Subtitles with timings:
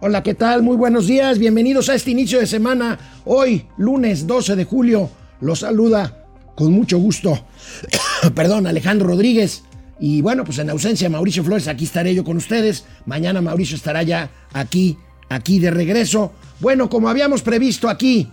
[0.00, 0.62] Hola, ¿qué tal?
[0.62, 3.00] Muy buenos días, bienvenidos a este inicio de semana.
[3.24, 6.24] Hoy, lunes 12 de julio, los saluda
[6.54, 7.44] con mucho gusto,
[8.36, 9.64] perdón, Alejandro Rodríguez.
[9.98, 12.84] Y bueno, pues en ausencia de Mauricio Flores, aquí estaré yo con ustedes.
[13.06, 14.96] Mañana Mauricio estará ya aquí,
[15.30, 16.30] aquí de regreso.
[16.60, 18.28] Bueno, como habíamos previsto aquí,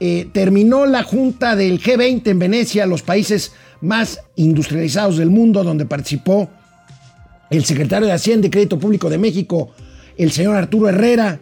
[0.00, 5.86] eh, terminó la junta del G20 en Venecia, los países más industrializados del mundo, donde
[5.86, 6.50] participó
[7.48, 9.70] el secretario de Hacienda y Crédito Público de México,
[10.16, 11.40] el señor Arturo Herrera,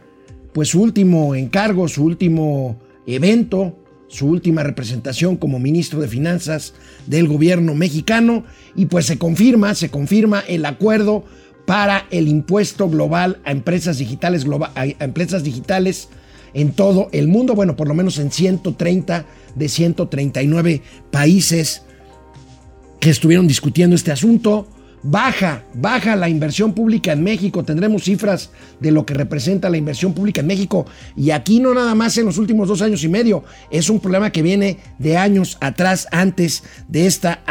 [0.53, 6.75] pues su último encargo, su último evento, su última representación como ministro de Finanzas
[7.07, 8.45] del gobierno mexicano,
[8.77, 11.25] y pues se confirma, se confirma el acuerdo
[11.66, 14.45] para el impuesto global a empresas digitales,
[14.75, 16.09] a empresas digitales
[16.55, 21.83] en todo el mundo, bueno, por lo menos en 130 de 139 países
[23.01, 24.69] que estuvieron discutiendo este asunto.
[25.05, 27.65] Baja, baja la inversión pública en México.
[27.65, 30.87] Tendremos cifras de lo que representa la inversión pública en México.
[31.16, 33.43] Y aquí no nada más en los últimos dos años y medio.
[33.71, 37.43] Es un problema que viene de años atrás, antes de esta,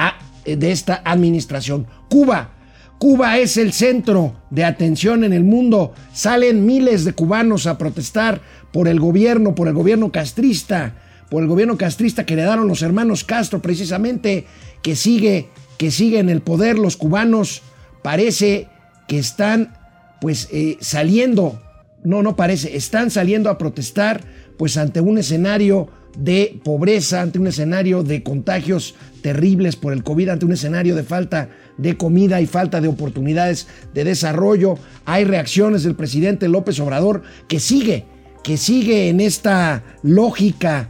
[0.46, 1.88] de esta administración.
[2.10, 2.52] Cuba.
[2.98, 5.94] Cuba es el centro de atención en el mundo.
[6.14, 10.94] Salen miles de cubanos a protestar por el gobierno, por el gobierno castrista,
[11.30, 14.46] por el gobierno castrista que heredaron los hermanos Castro precisamente,
[14.82, 15.50] que sigue,
[15.82, 16.78] que sigue en el poder.
[16.78, 17.64] Los cubanos
[18.04, 18.68] parece
[19.08, 19.74] que están
[20.22, 21.60] pues eh, saliendo,
[22.04, 24.22] no, no parece, están saliendo a protestar
[24.60, 30.30] pues ante un escenario de pobreza, ante un escenario de contagios terribles por el COVID,
[30.30, 34.78] ante un escenario de falta de comida y falta de oportunidades de desarrollo.
[35.06, 38.06] Hay reacciones del presidente López Obrador que sigue
[38.44, 40.90] que sigue en esta lógica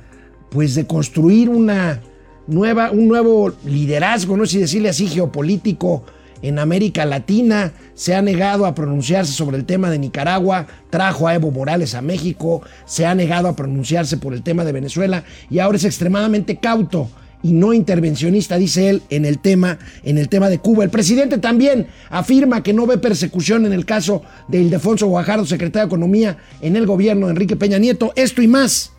[0.50, 2.02] pues de construir una
[2.48, 6.04] un nuevo liderazgo, no sé decirle así, geopolítico
[6.42, 11.36] en América Latina, se ha negado a pronunciarse sobre el tema de Nicaragua, trajo a
[11.36, 15.60] Evo Morales a México, se ha negado a pronunciarse por el tema de Venezuela y
[15.60, 17.10] ahora es extremadamente cauto
[17.44, 20.84] y no intervencionista, dice él, en el tema, en el tema de Cuba.
[20.84, 25.88] El presidente también afirma que no ve persecución en el caso de Ildefonso Guajardo, secretario
[25.88, 28.14] de Economía en el gobierno de Enrique Peña Nieto.
[28.16, 28.92] Esto y más.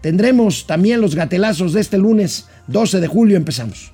[0.00, 3.36] Tendremos también los gatelazos de este lunes 12 de julio.
[3.36, 3.92] Empezamos.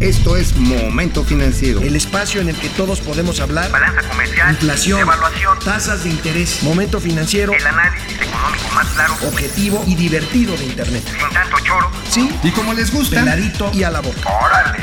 [0.00, 1.80] Esto es Momento Financiero.
[1.82, 3.70] El espacio en el que todos podemos hablar.
[3.70, 4.50] Balanza comercial.
[4.52, 5.00] Inflación.
[5.00, 5.58] Evaluación.
[5.62, 6.62] Tasas de interés.
[6.62, 7.52] Momento Financiero.
[7.52, 9.14] El análisis económico más claro.
[9.28, 11.02] Objetivo y divertido de Internet.
[11.04, 11.90] Sin tanto choro.
[12.08, 12.30] Sí.
[12.42, 13.20] Y como les gusta.
[13.20, 14.20] Peladito y a la boca.
[14.42, 14.78] Órale.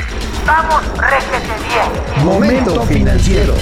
[0.46, 2.24] Vamos, réjete bien.
[2.24, 3.54] Momento Financiero.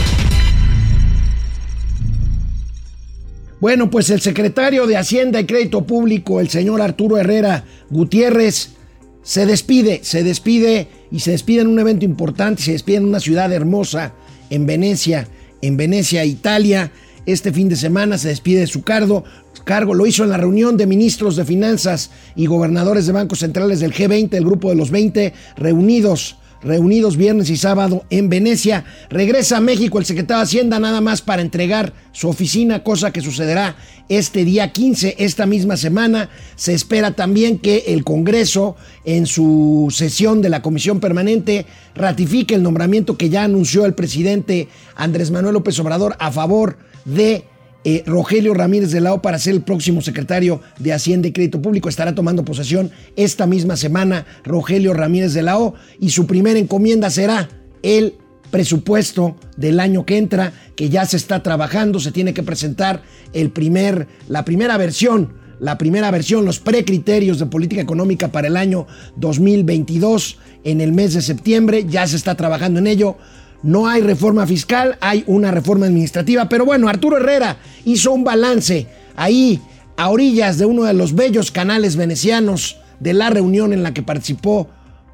[3.60, 8.77] Bueno, pues el secretario de Hacienda y Crédito Público, el señor Arturo Herrera Gutiérrez,
[9.26, 13.19] se despide, se despide y se despide en un evento importante, se despide en una
[13.19, 14.12] ciudad hermosa,
[14.50, 15.26] en Venecia,
[15.62, 16.92] en Venecia, Italia.
[17.26, 19.25] Este fin de semana se despide de su cargo.
[19.65, 23.81] Cargo lo hizo en la reunión de ministros de finanzas y gobernadores de bancos centrales
[23.81, 26.36] del G20, el grupo de los 20 reunidos
[26.66, 28.84] reunidos viernes y sábado en Venecia.
[29.09, 33.22] Regresa a México el secretario de Hacienda nada más para entregar su oficina, cosa que
[33.22, 33.77] sucederá
[34.09, 36.28] este día 15, esta misma semana.
[36.56, 42.62] Se espera también que el Congreso, en su sesión de la Comisión Permanente, ratifique el
[42.62, 47.44] nombramiento que ya anunció el presidente Andrés Manuel López Obrador a favor de
[47.88, 51.62] eh, Rogelio Ramírez de la O para ser el próximo secretario de Hacienda y Crédito
[51.62, 51.88] Público.
[51.88, 57.10] Estará tomando posesión esta misma semana Rogelio Ramírez de la O y su primera encomienda
[57.10, 57.48] será
[57.84, 58.14] el
[58.50, 63.50] presupuesto del año que entra, que ya se está trabajando, se tiene que presentar el
[63.50, 68.88] primer, la primera versión, la primera versión, los precriterios de política económica para el año
[69.14, 73.16] 2022 en el mes de septiembre, ya se está trabajando en ello.
[73.62, 76.49] No hay reforma fiscal, hay una reforma administrativa.
[76.49, 78.87] Pero bueno, Arturo Herrera hizo un balance
[79.17, 79.61] ahí
[79.97, 84.03] a orillas de uno de los bellos canales venecianos de la reunión en la que
[84.03, 84.69] participó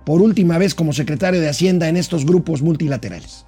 [0.04, 3.46] por última vez como secretario de Hacienda en estos grupos multilaterales.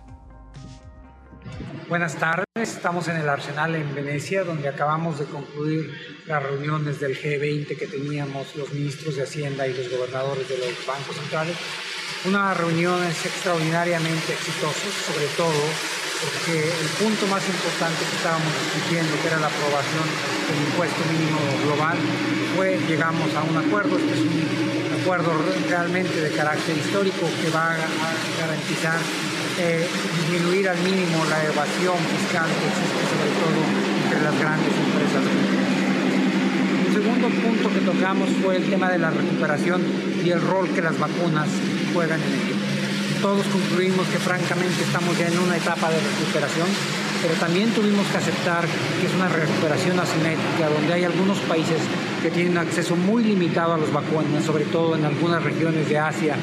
[1.95, 5.95] Buenas tardes, estamos en el Arsenal en Venecia, donde acabamos de concluir
[6.27, 10.75] las reuniones del G20 que teníamos los ministros de Hacienda y los gobernadores de los
[10.85, 11.55] bancos centrales.
[12.25, 15.55] Una reunión extraordinariamente exitosa, sobre todo
[16.19, 20.03] porque el punto más importante que estábamos discutiendo, que era la aprobación
[20.51, 21.97] del impuesto mínimo global,
[22.57, 25.31] fue, llegamos a un acuerdo, este es un acuerdo
[25.71, 27.79] realmente de carácter histórico que va a
[28.41, 28.99] garantizar
[29.59, 29.87] eh,
[30.19, 33.61] disminuir al mínimo la evasión fiscal que existe sobre todo
[34.03, 35.23] entre las grandes empresas.
[36.87, 39.83] Un segundo punto que tocamos fue el tema de la recuperación
[40.25, 41.49] y el rol que las vacunas
[41.93, 42.59] juegan en equipo.
[43.23, 46.69] Todos concluimos que francamente estamos ya en una etapa de recuperación.
[47.23, 48.67] pero también tuvimos que aceptar
[49.01, 51.79] que es una recuperación asimétrica, donde hay algunos países
[52.23, 56.37] que tienen acceso muy limitado a las vacunas, sobre todo en algunas regiones de Asia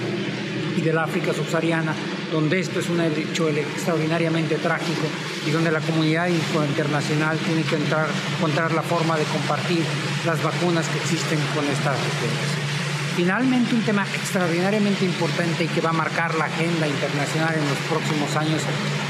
[0.78, 1.94] y del África subsahariana,
[2.32, 5.08] donde esto es un hecho extraordinariamente trágico
[5.46, 8.08] y donde la comunidad internacional tiene que entrar,
[8.38, 9.84] encontrar la forma de compartir
[10.26, 12.72] las vacunas que existen con estas regiones.
[13.16, 17.78] Finalmente, un tema extraordinariamente importante y que va a marcar la agenda internacional en los
[17.90, 18.62] próximos años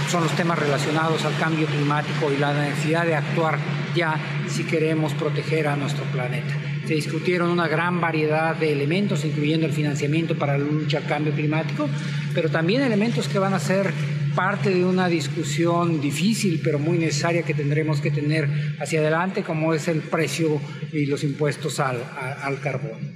[0.09, 3.59] son los temas relacionados al cambio climático y la necesidad de actuar
[3.95, 4.15] ya
[4.49, 6.70] si queremos proteger a nuestro planeta.
[6.95, 11.87] Discutieron una gran variedad de elementos, incluyendo el financiamiento para la lucha al cambio climático,
[12.33, 13.93] pero también elementos que van a ser
[14.35, 19.73] parte de una discusión difícil pero muy necesaria que tendremos que tener hacia adelante, como
[19.73, 20.61] es el precio
[20.91, 22.03] y los impuestos al,
[22.41, 23.15] al, carbón.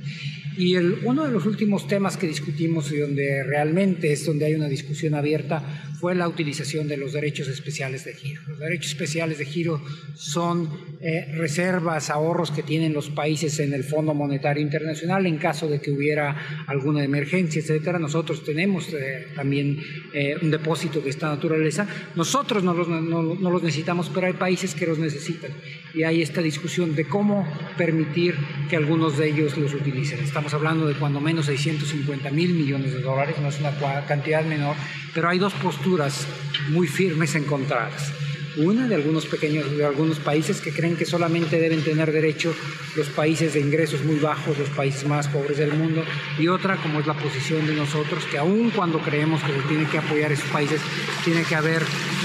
[0.57, 4.56] Y el, uno de los últimos temas que discutimos y donde realmente es donde hay
[4.56, 8.42] una discusión abierta fue la utilización de los derechos especiales de giro.
[8.48, 9.81] Los derechos especiales de giro
[10.13, 10.69] son
[11.02, 15.80] eh, reservas, ahorros que tienen los países en el Fondo Monetario Internacional en caso de
[15.80, 18.00] que hubiera alguna emergencia, etcétera.
[18.00, 19.80] Nosotros tenemos eh, también
[20.13, 21.88] eh, un depósito de esta naturaleza.
[22.16, 25.51] Nosotros no los, necesitamos, pero hay países que los necesitan.
[25.94, 27.48] Y hay esta discusión de cómo
[27.78, 28.36] permitir
[28.69, 30.19] que algunos de ellos los utilicen.
[30.54, 33.72] Hablando de cuando menos 650 mil millones de dólares, no es una
[34.06, 34.76] cantidad menor,
[35.14, 36.28] pero hay dos posturas
[36.70, 38.12] muy firmes encontradas.
[38.58, 42.56] Una de algunos pequeños, de algunos países que creen que solamente deben tener derecho
[42.96, 46.06] los países de ingresos muy bajos, los países más pobres del mundo,
[46.40, 49.86] y otra como es la posición de nosotros, que aun cuando creemos que se tiene
[49.90, 50.80] que apoyar esos países,
[51.26, 51.84] tiene que haber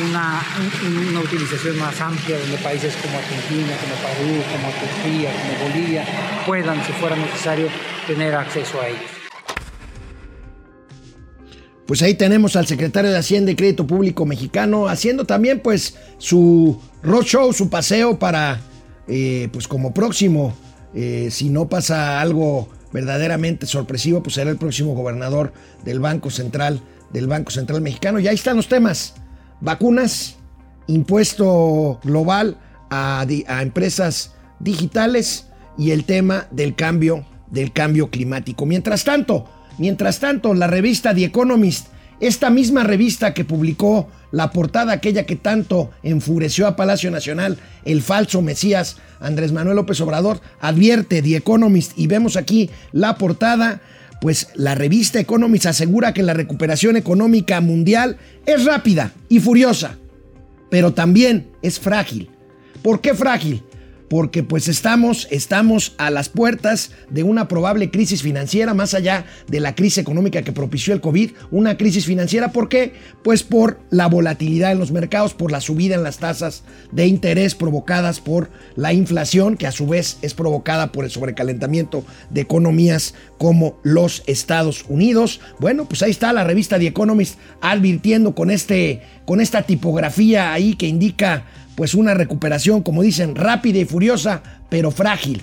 [0.08, 0.40] una,
[1.10, 6.04] una utilización más amplia donde países como Argentina, como Perú, como Turquía, como Bolivia
[6.46, 7.68] puedan, si fuera necesario,
[8.06, 9.10] tener acceso a ellos.
[11.86, 16.80] Pues ahí tenemos al secretario de Hacienda y Crédito Público mexicano haciendo también pues su
[17.02, 18.60] roadshow, su paseo para
[19.08, 20.54] eh, pues como próximo,
[20.94, 25.52] eh, si no pasa algo verdaderamente sorpresivo, pues será el próximo gobernador
[25.84, 26.80] del Banco Central,
[27.12, 28.20] del Banco Central Mexicano.
[28.20, 29.14] Y ahí están los temas,
[29.60, 30.36] vacunas,
[30.86, 32.56] impuesto global
[32.90, 38.66] a, a empresas digitales y el tema del cambio, del cambio climático.
[38.66, 39.48] Mientras tanto,
[39.80, 41.86] Mientras tanto, la revista The Economist,
[42.20, 47.56] esta misma revista que publicó la portada aquella que tanto enfureció a Palacio Nacional,
[47.86, 53.80] el falso Mesías Andrés Manuel López Obrador, advierte The Economist y vemos aquí la portada,
[54.20, 59.96] pues la revista Economist asegura que la recuperación económica mundial es rápida y furiosa,
[60.68, 62.28] pero también es frágil.
[62.82, 63.62] ¿Por qué frágil?
[64.10, 69.60] Porque pues estamos, estamos a las puertas de una probable crisis financiera, más allá de
[69.60, 72.92] la crisis económica que propició el COVID, una crisis financiera, ¿por qué?
[73.22, 77.54] Pues por la volatilidad en los mercados, por la subida en las tasas de interés
[77.54, 83.14] provocadas por la inflación, que a su vez es provocada por el sobrecalentamiento de economías
[83.38, 85.40] como los Estados Unidos.
[85.60, 90.74] Bueno, pues ahí está la revista The Economist advirtiendo con, este, con esta tipografía ahí
[90.74, 91.44] que indica
[91.80, 95.40] pues una recuperación, como dicen, rápida y furiosa, pero frágil.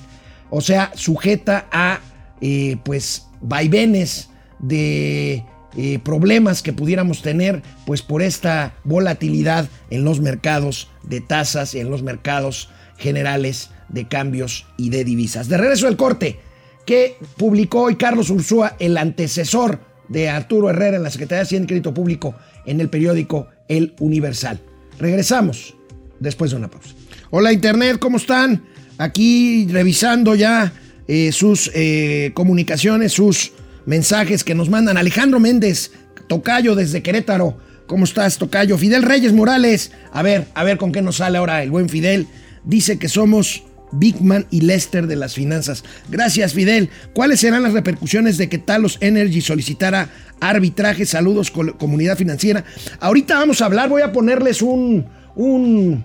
[0.51, 1.99] O sea, sujeta a
[2.41, 4.29] eh, pues vaivenes
[4.59, 5.43] de
[5.75, 11.79] eh, problemas que pudiéramos tener pues por esta volatilidad en los mercados de tasas y
[11.79, 12.69] en los mercados
[12.99, 15.49] generales de cambios y de divisas.
[15.49, 16.39] De regreso al corte
[16.85, 21.63] que publicó hoy Carlos Ursúa, el antecesor de Arturo Herrera en la Secretaría de Hacienda
[21.63, 22.35] y Crédito Público
[22.67, 24.61] en el periódico El Universal.
[24.99, 25.76] Regresamos
[26.19, 26.89] después de una pausa.
[27.29, 28.63] Hola Internet, ¿cómo están?
[28.97, 30.73] Aquí revisando ya
[31.07, 33.51] eh, sus eh, comunicaciones, sus
[33.85, 34.97] mensajes que nos mandan.
[34.97, 35.91] Alejandro Méndez,
[36.27, 37.57] Tocayo desde Querétaro.
[37.85, 38.77] ¿Cómo estás, Tocayo?
[38.77, 39.91] Fidel Reyes Morales.
[40.11, 42.27] A ver, a ver con qué nos sale ahora el buen Fidel.
[42.65, 45.83] Dice que somos Bigman y Lester de las finanzas.
[46.09, 46.89] Gracias, Fidel.
[47.13, 50.09] ¿Cuáles serán las repercusiones de que Talos Energy solicitara
[50.41, 51.05] arbitraje?
[51.05, 52.65] Saludos, comunidad financiera.
[52.99, 55.05] Ahorita vamos a hablar, voy a ponerles un,
[55.37, 56.03] un,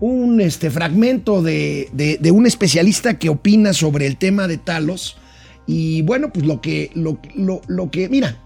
[0.00, 5.16] un este, fragmento de, de, un especialista que opina sobre el tema de Talos.
[5.66, 8.38] Y bueno, pues lo que, lo, lo, lo que, mira,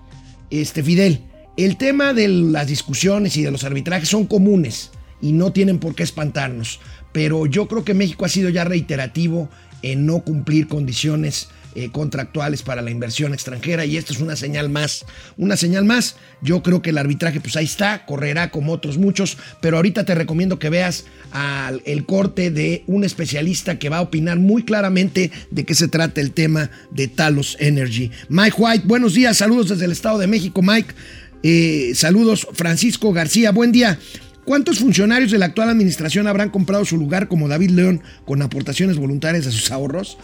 [0.51, 1.21] este Fidel,
[1.57, 4.91] el tema de las discusiones y de los arbitrajes son comunes
[5.21, 6.81] y no tienen por qué espantarnos.
[7.13, 9.49] Pero yo creo que México ha sido ya reiterativo
[9.83, 14.69] en no cumplir condiciones eh, contractuales para la inversión extranjera y esto es una señal
[14.69, 15.05] más,
[15.37, 16.17] una señal más.
[16.41, 20.15] Yo creo que el arbitraje pues ahí está, correrá como otros muchos, pero ahorita te
[20.15, 25.31] recomiendo que veas al, el corte de un especialista que va a opinar muy claramente
[25.51, 28.11] de qué se trata el tema de Talos Energy.
[28.29, 30.95] Mike White, buenos días, saludos desde el Estado de México, Mike.
[31.43, 33.99] Eh, saludos, Francisco García, buen día.
[34.45, 38.97] ¿Cuántos funcionarios de la actual administración habrán comprado su lugar como David León con aportaciones
[38.97, 40.19] voluntarias de sus ahorros?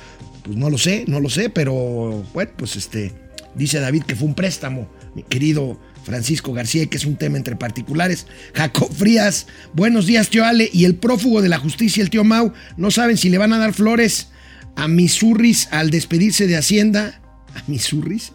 [0.50, 3.12] Pues no lo sé, no lo sé, pero bueno, pues este,
[3.54, 7.54] dice David que fue un préstamo, mi querido Francisco García, que es un tema entre
[7.54, 8.26] particulares.
[8.52, 12.52] Jacob Frías, buenos días, tío Ale, y el prófugo de la justicia, el tío Mau,
[12.76, 14.30] no saben si le van a dar flores
[14.75, 17.21] a Misurris al despedirse de Hacienda.
[17.54, 18.33] ¿A Misurris?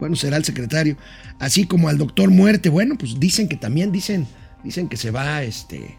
[0.00, 0.96] Bueno, será el secretario.
[1.38, 2.70] Así como al doctor Muerte.
[2.70, 4.26] Bueno, pues dicen que también dicen
[4.64, 5.96] Dicen que se va este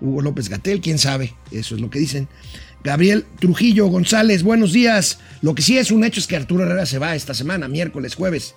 [0.00, 2.28] Hugo López Gatel, quién sabe, eso es lo que dicen.
[2.84, 5.18] Gabriel Trujillo González, buenos días.
[5.42, 8.14] Lo que sí es un hecho es que Arturo Herrera se va esta semana, miércoles,
[8.14, 8.54] jueves.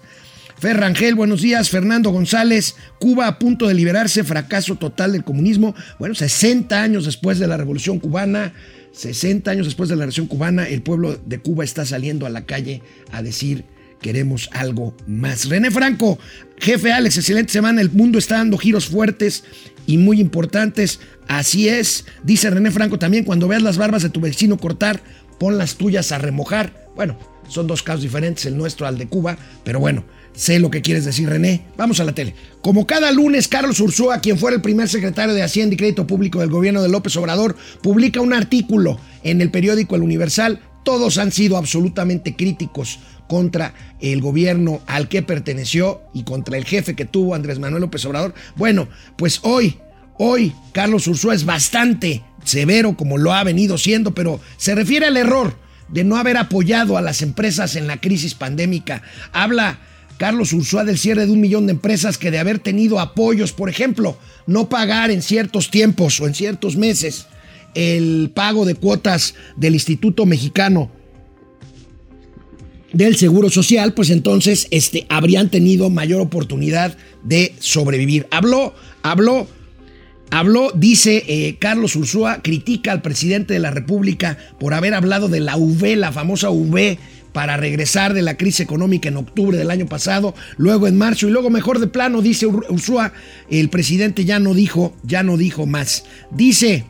[0.58, 1.72] Ferrangel, buenos días.
[1.72, 5.74] Fernando González, Cuba a punto de liberarse, fracaso total del comunismo.
[5.98, 8.54] Bueno, 60 años después de la Revolución Cubana,
[8.92, 12.46] 60 años después de la Revolución Cubana, el pueblo de Cuba está saliendo a la
[12.46, 13.66] calle a decir
[14.02, 15.48] queremos algo más.
[15.48, 16.20] René Franco,
[16.58, 17.82] jefe Alex, excelente semana.
[17.82, 19.44] El mundo está dando giros fuertes
[19.86, 21.00] y muy importantes.
[21.28, 25.02] Así es, dice René Franco también, cuando veas las barbas de tu vecino cortar,
[25.40, 26.88] pon las tuyas a remojar.
[26.96, 27.18] Bueno,
[27.48, 30.04] son dos casos diferentes, el nuestro al de Cuba, pero bueno,
[30.34, 31.66] sé lo que quieres decir, René.
[31.78, 32.36] Vamos a la tele.
[32.62, 36.40] Como cada lunes, Carlos Ursúa, quien fuera el primer secretario de Hacienda y Crédito Público
[36.40, 40.62] del gobierno de López Obrador, publica un artículo en el periódico El Universal.
[40.84, 43.00] Todos han sido absolutamente críticos
[43.32, 48.04] contra el gobierno al que perteneció y contra el jefe que tuvo Andrés Manuel López
[48.04, 48.34] Obrador.
[48.58, 49.78] Bueno, pues hoy,
[50.18, 55.16] hoy Carlos Ursúa es bastante severo como lo ha venido siendo, pero se refiere al
[55.16, 55.56] error
[55.88, 59.02] de no haber apoyado a las empresas en la crisis pandémica.
[59.32, 59.80] Habla
[60.18, 63.70] Carlos Ursúa del cierre de un millón de empresas que de haber tenido apoyos, por
[63.70, 67.28] ejemplo, no pagar en ciertos tiempos o en ciertos meses
[67.76, 70.92] el pago de cuotas del Instituto Mexicano
[72.94, 78.28] del Seguro Social, pues entonces este, habrían tenido mayor oportunidad de sobrevivir.
[78.32, 79.48] Habló, habló,
[80.30, 85.40] habló, dice eh, Carlos Ursúa, critica al presidente de la República por haber hablado de
[85.40, 86.98] la UV, la famosa UV,
[87.32, 91.32] para regresar de la crisis económica en octubre del año pasado, luego en marzo y
[91.32, 93.14] luego mejor de plano, dice Ursúa,
[93.50, 96.04] el presidente ya no dijo, ya no dijo más.
[96.32, 96.84] Dice,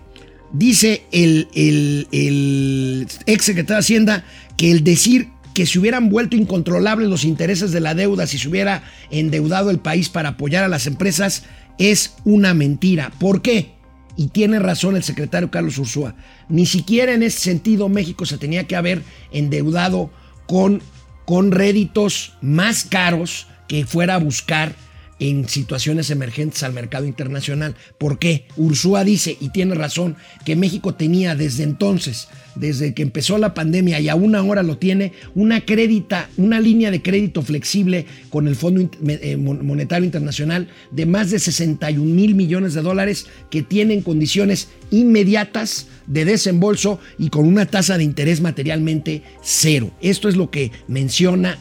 [0.52, 4.26] dice el, el, el ex secretario de Hacienda
[4.58, 8.48] que el decir que se hubieran vuelto incontrolables los intereses de la deuda si se
[8.48, 11.44] hubiera endeudado el país para apoyar a las empresas
[11.78, 13.12] es una mentira.
[13.20, 13.74] ¿Por qué?
[14.16, 16.16] Y tiene razón el secretario Carlos Ursúa.
[16.50, 20.12] Ni siquiera en ese sentido México se tenía que haber endeudado
[20.48, 20.82] con,
[21.26, 24.76] con réditos más caros que fuera a buscar
[25.22, 27.76] en situaciones emergentes al mercado internacional.
[28.00, 28.48] ¿Por qué?
[28.58, 34.00] Ursúa dice, y tiene razón, que México tenía desde entonces, desde que empezó la pandemia
[34.00, 38.90] y aún ahora lo tiene, una crédita, una línea de crédito flexible con el Fondo
[39.08, 45.86] eh, Monetario Internacional de más de 61 mil millones de dólares que tienen condiciones inmediatas
[46.08, 49.92] de desembolso y con una tasa de interés materialmente cero.
[50.02, 51.60] Esto es lo que menciona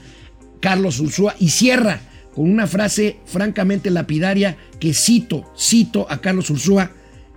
[0.61, 2.01] Carlos Ursúa y cierra
[2.35, 6.93] con una frase francamente lapidaria que cito, cito a Carlos Ursúa,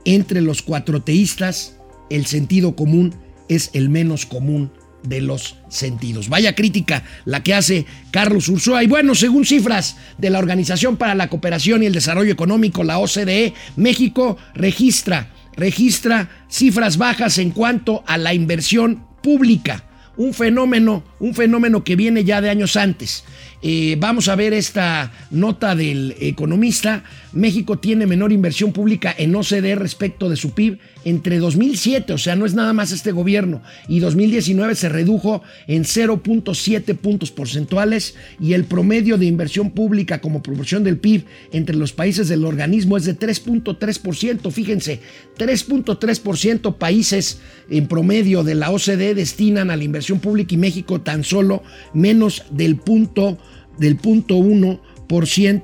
[0.06, 1.78] entre los cuatroteístas
[2.10, 3.16] el sentido común
[3.50, 4.72] es el menos común
[5.04, 6.30] de los sentidos.
[6.30, 8.84] Vaya crítica la que hace Carlos Ursúa.
[8.84, 13.00] Y bueno, según cifras de la Organización para la Cooperación y el Desarrollo Económico, la
[13.00, 19.84] OCDE, México registra, registra cifras bajas en cuanto a la inversión pública.
[20.16, 23.24] Un fenómeno, un fenómeno que viene ya de años antes.
[23.66, 27.06] Eh, vamos a ver esta nota del economista.
[27.32, 32.36] México tiene menor inversión pública en OCDE respecto de su PIB entre 2007, o sea,
[32.36, 38.54] no es nada más este gobierno, y 2019 se redujo en 0.7 puntos porcentuales y
[38.54, 43.06] el promedio de inversión pública como proporción del PIB entre los países del organismo es
[43.06, 44.52] de 3.3%.
[44.52, 45.00] Fíjense,
[45.38, 47.40] 3.3% países
[47.70, 52.44] en promedio de la OCDE destinan a la inversión pública y México tan solo menos
[52.52, 53.38] del punto
[53.78, 54.80] del punto 1%,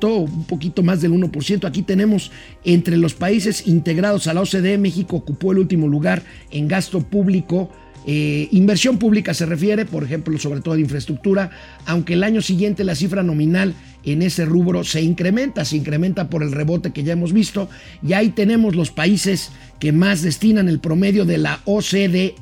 [0.05, 1.65] un poquito más del 1%.
[1.65, 2.31] Aquí tenemos
[2.63, 7.69] entre los países integrados a la OCDE, México ocupó el último lugar en gasto público.
[8.05, 11.51] Eh, inversión pública se refiere, por ejemplo, sobre todo de infraestructura,
[11.85, 13.75] aunque el año siguiente la cifra nominal
[14.05, 17.69] en ese rubro se incrementa, se incrementa por el rebote que ya hemos visto,
[18.01, 22.35] y ahí tenemos los países que más destinan el promedio de la OCDE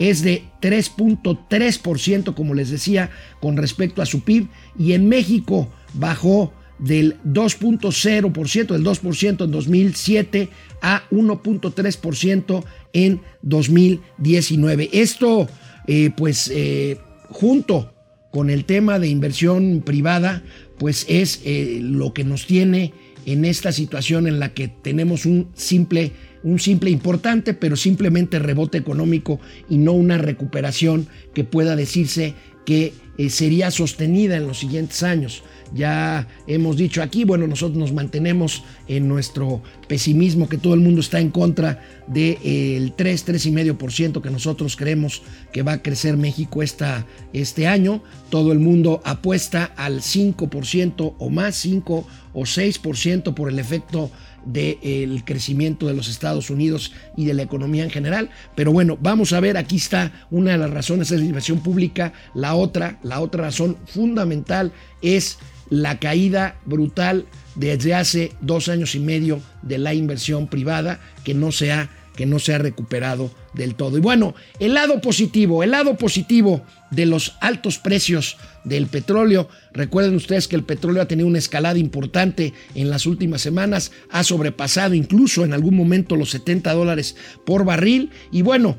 [0.00, 6.52] es de 3.3%, como les decía, con respecto a su PIB, y en México bajó
[6.80, 10.48] del 2.0%, del 2% en 2007
[10.82, 12.64] a 1.3%
[12.94, 14.88] en 2019.
[14.92, 15.48] Esto,
[15.86, 17.92] eh, pues, eh, junto
[18.30, 20.42] con el tema de inversión privada,
[20.78, 22.94] pues es eh, lo que nos tiene
[23.26, 28.78] en esta situación en la que tenemos un simple, un simple importante, pero simplemente rebote
[28.78, 35.02] económico y no una recuperación que pueda decirse que eh, sería sostenida en los siguientes
[35.02, 35.42] años.
[35.74, 41.00] Ya hemos dicho aquí, bueno, nosotros nos mantenemos en nuestro pesimismo que todo el mundo
[41.00, 42.38] está en contra del
[42.86, 48.02] de, 3, 3,5% que nosotros creemos que va a crecer México esta, este año.
[48.30, 54.10] Todo el mundo apuesta al 5% o más, 5 o 6% por el efecto
[54.44, 58.30] del crecimiento de los Estados Unidos y de la economía en general.
[58.54, 62.12] Pero bueno, vamos a ver, aquí está una de las razones, es la inversión pública.
[62.34, 65.38] La otra, la otra razón fundamental es
[65.70, 71.52] la caída brutal desde hace dos años y medio de la inversión privada que no
[71.52, 71.88] se ha,
[72.20, 73.96] que no se ha recuperado del todo.
[73.96, 76.60] Y bueno, el lado positivo, el lado positivo
[76.90, 79.48] de los altos precios del petróleo.
[79.72, 84.22] Recuerden ustedes que el petróleo ha tenido una escalada importante en las últimas semanas, ha
[84.22, 88.10] sobrepasado incluso en algún momento los 70 dólares por barril.
[88.30, 88.76] Y bueno,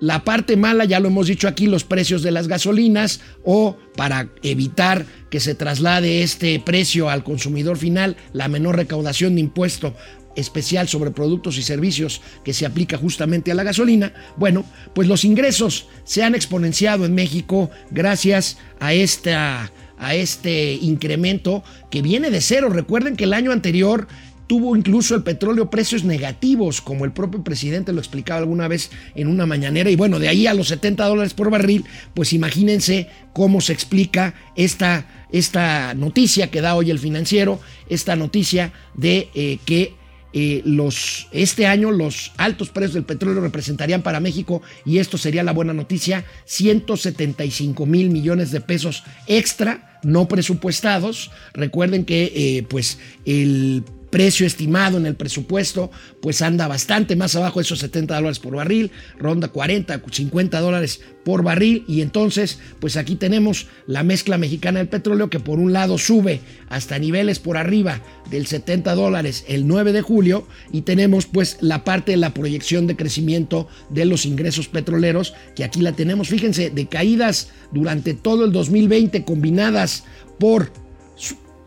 [0.00, 4.30] la parte mala, ya lo hemos dicho aquí, los precios de las gasolinas o para
[4.42, 9.94] evitar que se traslade este precio al consumidor final, la menor recaudación de impuesto
[10.38, 14.64] especial sobre productos y servicios que se aplica justamente a la gasolina, bueno,
[14.94, 22.02] pues los ingresos se han exponenciado en México gracias a esta a este incremento que
[22.02, 22.68] viene de cero.
[22.68, 24.06] Recuerden que el año anterior
[24.48, 29.28] tuvo incluso el petróleo precios negativos, como el propio presidente lo explicaba alguna vez en
[29.28, 29.90] una mañanera.
[29.90, 34.34] Y bueno, de ahí a los 70 dólares por barril, pues imagínense cómo se explica
[34.56, 39.94] esta, esta noticia que da hoy el financiero, esta noticia de eh, que
[40.32, 45.42] eh, los, este año los altos precios del petróleo representarían para México, y esto sería
[45.42, 51.30] la buena noticia, 175 mil millones de pesos extra, no presupuestados.
[51.54, 57.58] Recuerden que eh, pues el precio estimado en el presupuesto, pues anda bastante más abajo
[57.60, 61.84] de esos 70 dólares por barril, ronda 40, 50 dólares por barril.
[61.86, 66.40] Y entonces, pues aquí tenemos la mezcla mexicana del petróleo que por un lado sube
[66.68, 71.84] hasta niveles por arriba del 70 dólares el 9 de julio y tenemos pues la
[71.84, 76.70] parte de la proyección de crecimiento de los ingresos petroleros que aquí la tenemos, fíjense,
[76.70, 80.04] de caídas durante todo el 2020 combinadas
[80.38, 80.70] por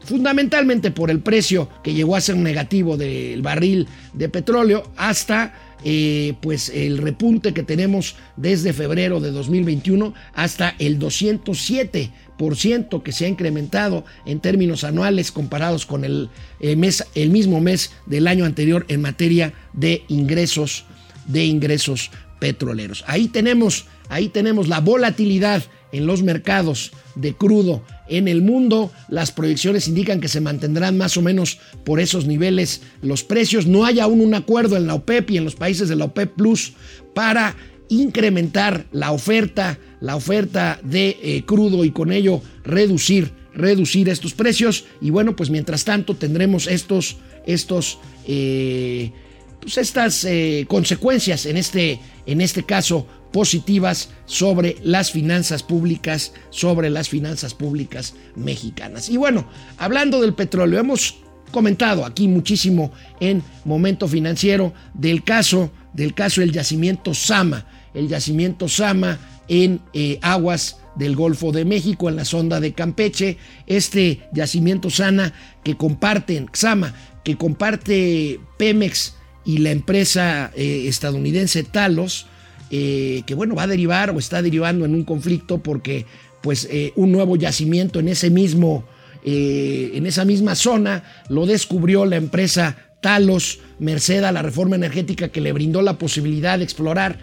[0.04, 6.36] fundamentalmente por el precio que llegó a ser negativo del barril de petróleo hasta eh,
[6.42, 13.28] pues el repunte que tenemos desde febrero de 2021 hasta el 207% que se ha
[13.28, 18.86] incrementado en términos anuales comparados con el, eh, mes, el mismo mes del año anterior
[18.90, 20.86] en materia de ingresos
[21.26, 23.04] de ingresos petroleros.
[23.08, 28.92] Ahí tenemos, ahí tenemos la volatilidad en los mercados de crudo en el mundo.
[29.10, 33.68] Las proyecciones indican que se mantendrán más o menos por esos niveles los precios.
[33.68, 36.36] No hay aún un acuerdo en la OPEP y en los países de la OPEP
[36.36, 36.74] Plus
[37.14, 37.56] para
[37.90, 44.86] incrementar la oferta, la oferta de eh, crudo y con ello reducir, reducir estos precios.
[45.02, 49.12] Y bueno, pues mientras tanto tendremos estos, estos, eh,
[49.60, 56.90] pues estas eh, consecuencias en este, en este caso positivas sobre las finanzas públicas, sobre
[56.90, 59.10] las finanzas públicas mexicanas.
[59.10, 61.18] Y bueno, hablando del petróleo, hemos
[61.52, 68.68] comentado aquí muchísimo en Momento Financiero del caso del caso del yacimiento Sama, el yacimiento
[68.68, 74.90] Sama en eh, aguas del Golfo de México, en la sonda de Campeche, este yacimiento
[74.90, 79.16] Sana que comparten, Sama, que comparte Pemex
[79.46, 82.28] y la empresa eh, estadounidense Talos,
[82.70, 86.06] eh, que bueno, va a derivar o está derivando en un conflicto porque
[86.42, 88.84] pues eh, un nuevo yacimiento en ese mismo,
[89.24, 95.30] eh, en esa misma zona lo descubrió la empresa Talos, merced a la reforma energética
[95.30, 97.20] que le brindó la posibilidad de explorar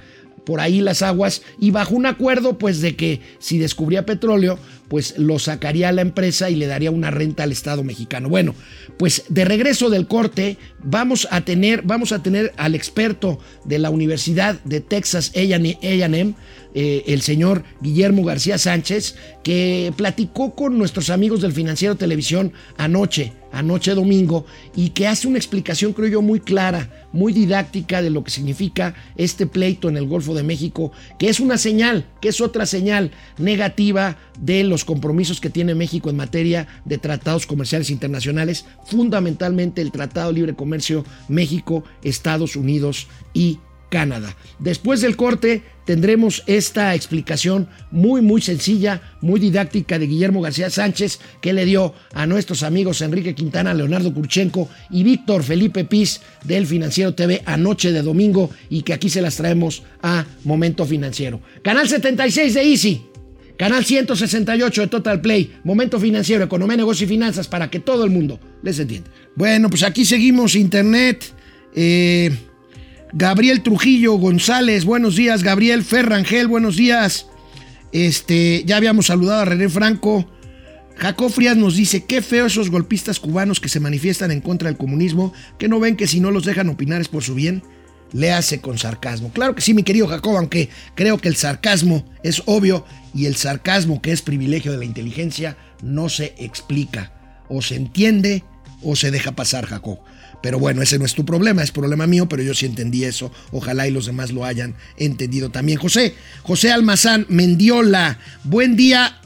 [0.48, 4.58] por ahí las aguas y bajo un acuerdo pues de que si descubría petróleo
[4.88, 8.30] pues lo sacaría a la empresa y le daría una renta al Estado mexicano.
[8.30, 8.54] Bueno,
[8.96, 13.90] pues de regreso del corte vamos a tener, vamos a tener al experto de la
[13.90, 16.34] Universidad de Texas A&M,
[16.74, 23.32] eh, el señor Guillermo García Sánchez, que platicó con nuestros amigos del Financiero Televisión anoche
[23.52, 28.22] anoche domingo y que hace una explicación, creo yo, muy clara, muy didáctica de lo
[28.24, 32.40] que significa este pleito en el Golfo de México, que es una señal, que es
[32.40, 38.66] otra señal negativa de los compromisos que tiene México en materia de tratados comerciales internacionales,
[38.84, 43.58] fundamentalmente el Tratado de Libre Comercio México, Estados Unidos y
[43.90, 44.36] Canadá.
[44.58, 51.20] Después del corte tendremos esta explicación muy muy sencilla, muy didáctica de Guillermo García Sánchez
[51.40, 56.66] que le dio a nuestros amigos Enrique Quintana, Leonardo Kurchenko y Víctor Felipe Piz del
[56.66, 61.40] Financiero TV anoche de domingo y que aquí se las traemos a Momento Financiero.
[61.62, 63.02] Canal 76 de Easy.
[63.58, 68.10] Canal 168 de Total Play, Momento Financiero, Economía, Negocio y Finanzas, para que todo el
[68.10, 69.10] mundo les entienda.
[69.34, 71.24] Bueno, pues aquí seguimos, Internet.
[71.74, 72.30] Eh,
[73.12, 75.42] Gabriel Trujillo González, buenos días.
[75.42, 77.26] Gabriel Ferrangel, buenos días.
[77.90, 80.28] Este, ya habíamos saludado a René Franco.
[80.96, 84.76] Jacob Frías nos dice, qué feo esos golpistas cubanos que se manifiestan en contra del
[84.76, 87.62] comunismo, que no ven que si no los dejan opinar es por su bien.
[88.12, 89.30] Le hace con sarcasmo.
[89.32, 93.36] Claro que sí, mi querido Jacob, aunque creo que el sarcasmo es obvio y el
[93.36, 97.12] sarcasmo, que es privilegio de la inteligencia, no se explica.
[97.48, 98.44] O se entiende
[98.82, 99.98] o se deja pasar, Jacob.
[100.42, 103.32] Pero bueno, ese no es tu problema, es problema mío, pero yo sí entendí eso.
[103.50, 105.78] Ojalá y los demás lo hayan entendido también.
[105.78, 109.20] José, José Almazán, Mendiola, buen día,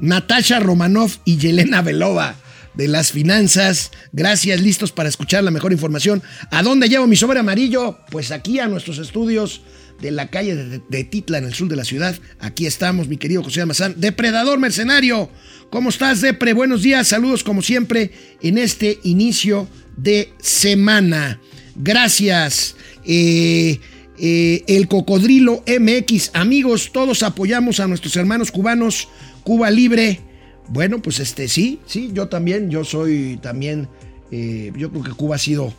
[0.00, 2.36] Natasha Romanov y Yelena Belova
[2.74, 3.90] de las finanzas.
[4.12, 6.22] Gracias, listos para escuchar la mejor información.
[6.50, 7.98] ¿A dónde llevo mi sobre amarillo?
[8.10, 9.62] Pues aquí a nuestros estudios
[10.00, 12.16] de la calle de, Titla, en el sur de la ciudad.
[12.38, 13.94] Aquí estamos, mi querido José Almazán.
[13.98, 15.30] Depredador Mercenario,
[15.70, 16.52] ¿cómo estás, Depre?
[16.52, 19.68] Buenos días, saludos como siempre en este inicio
[20.02, 21.40] de semana.
[21.76, 22.76] Gracias.
[23.04, 23.80] Eh,
[24.18, 26.30] eh, el Cocodrilo MX.
[26.34, 29.08] Amigos, todos apoyamos a nuestros hermanos cubanos.
[29.44, 30.20] Cuba Libre.
[30.68, 33.88] Bueno, pues este sí, sí, yo también, yo soy también,
[34.30, 35.74] eh, yo creo que Cuba ha sido,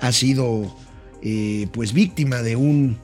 [0.00, 0.76] ha sido
[1.72, 2.96] pues víctima de un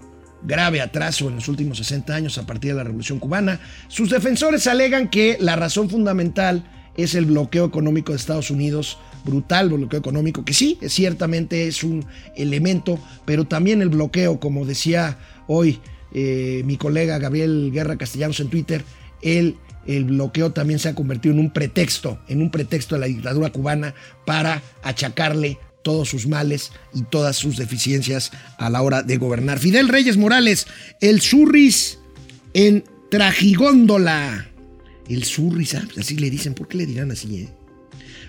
[0.45, 3.59] grave atraso en los últimos 60 años a partir de la Revolución Cubana.
[3.89, 6.63] Sus defensores alegan que la razón fundamental
[6.97, 12.05] es el bloqueo económico de Estados Unidos, brutal bloqueo económico, que sí, ciertamente es un
[12.37, 15.81] elemento, pero también el bloqueo, como decía hoy
[16.15, 18.85] eh, mi colega Gabriel Guerra Castellanos en Twitter,
[19.23, 19.57] el,
[19.87, 23.51] el bloqueo también se ha convertido en un pretexto, en un pretexto de la dictadura
[23.51, 23.95] cubana
[24.27, 29.59] para achacarle todos sus males y todas sus deficiencias a la hora de gobernar.
[29.59, 30.67] Fidel Reyes Morales,
[31.01, 31.99] el Surris
[32.55, 34.49] en Trajigóndola.
[35.09, 37.43] El Surris, ah, pues así le dicen, ¿por qué le dirán así?
[37.43, 37.49] Eh?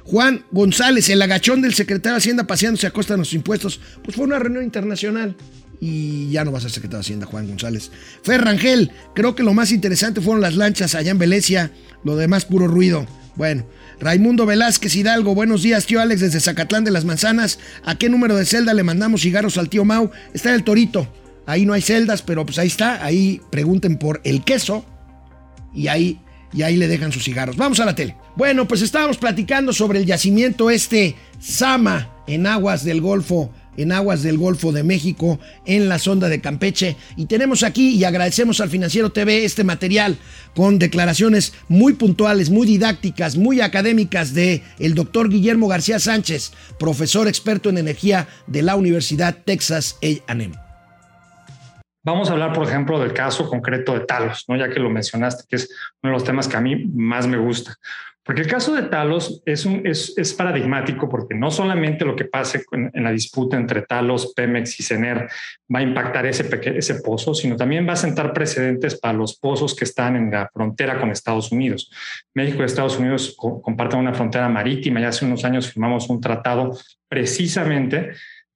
[0.06, 3.80] Juan González, el agachón del secretario de Hacienda paseándose a costa de los impuestos.
[4.04, 5.36] Pues fue una reunión internacional
[5.80, 7.92] y ya no va a ser secretario de Hacienda, Juan González.
[8.24, 11.72] Ferrangel, creo que lo más interesante fueron las lanchas allá en Venecia,
[12.04, 13.06] lo demás puro ruido.
[13.36, 13.66] Bueno,
[14.00, 17.60] Raimundo Velázquez Hidalgo, buenos días, tío Alex, desde Zacatlán de las Manzanas.
[17.84, 20.12] ¿A qué número de celda le mandamos cigarros al tío Mau?
[20.34, 21.12] Está en el Torito.
[21.46, 23.04] Ahí no hay celdas, pero pues ahí está.
[23.04, 24.86] Ahí pregunten por el queso
[25.74, 26.22] y ahí,
[26.54, 27.58] y ahí le dejan sus cigarros.
[27.58, 28.16] Vamos a la tele.
[28.36, 34.24] Bueno, pues estábamos platicando sobre el yacimiento este Sama en aguas del Golfo en aguas
[34.24, 36.96] del Golfo de México, en la sonda de Campeche.
[37.16, 40.18] Y tenemos aquí, y agradecemos al Financiero TV, este material
[40.56, 47.28] con declaraciones muy puntuales, muy didácticas, muy académicas de el doctor Guillermo García Sánchez, profesor
[47.28, 50.63] experto en energía de la Universidad Texas A&M.
[52.04, 54.58] Vamos a hablar, por ejemplo, del caso concreto de Talos, ¿no?
[54.58, 55.70] ya que lo mencionaste, que es
[56.02, 57.78] uno de los temas que a mí más me gusta.
[58.26, 62.24] Porque el caso de Talos es, un, es, es paradigmático porque no solamente lo que
[62.24, 65.28] pase en, la disputa entre Talos, Pemex y CENER
[65.74, 69.76] va a impactar ese, ese pozo, sino también va a sentar precedentes para los pozos
[69.76, 71.92] que están en la frontera con Estados Unidos.
[72.34, 76.78] México y Estados Unidos comparten una frontera marítima y hace unos años firmamos un tratado
[77.10, 78.12] precisamente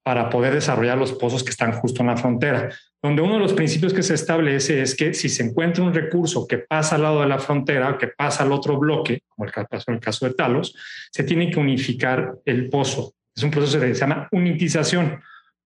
[0.08, 2.70] para poder desarrollar los pozos que están justo en la frontera
[3.02, 6.48] donde uno de los principios que se establece es que si se encuentra un recurso
[6.48, 9.91] que pasa al lado de la frontera, que pasa al otro bloque, como el caso,
[9.91, 10.76] el caso de Talos,
[11.12, 13.13] se tiene que unificar el pozo.
[13.36, 15.22] Es un proceso que se llama unitización.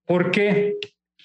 [0.06, 0.75] ¿Por qué?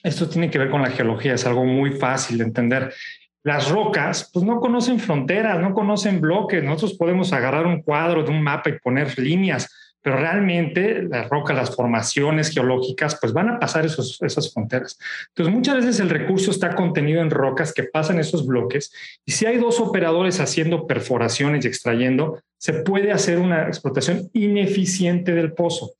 [0.02, 2.94] Esto tiene que ver con la geología, es algo muy fácil de entender.
[3.42, 6.62] Las rocas, pues no conocen fronteras, no conocen bloques.
[6.62, 11.56] Nosotros podemos agarrar un cuadro de un mapa y poner líneas, pero realmente las rocas,
[11.56, 15.00] las formaciones geológicas, pues van a pasar esos, esas fronteras.
[15.30, 18.92] Entonces, muchas veces el recurso está contenido en rocas que pasan esos bloques
[19.24, 25.32] y si hay dos operadores haciendo perforaciones y extrayendo, se puede hacer una explotación ineficiente
[25.32, 25.94] del pozo.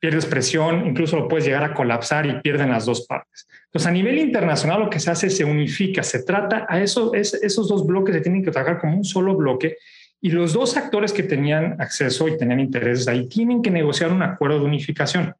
[0.00, 3.46] Pierdes presión, incluso lo puedes llegar a colapsar y pierden las dos partes.
[3.66, 7.34] Entonces, a nivel internacional lo que se hace se unifica, se trata a eso, es,
[7.34, 9.76] esos dos bloques se tienen que trabajar como un solo bloque
[10.20, 14.22] y los dos actores que tenían acceso y tenían intereses ahí tienen que negociar un
[14.22, 15.34] acuerdo de unificación.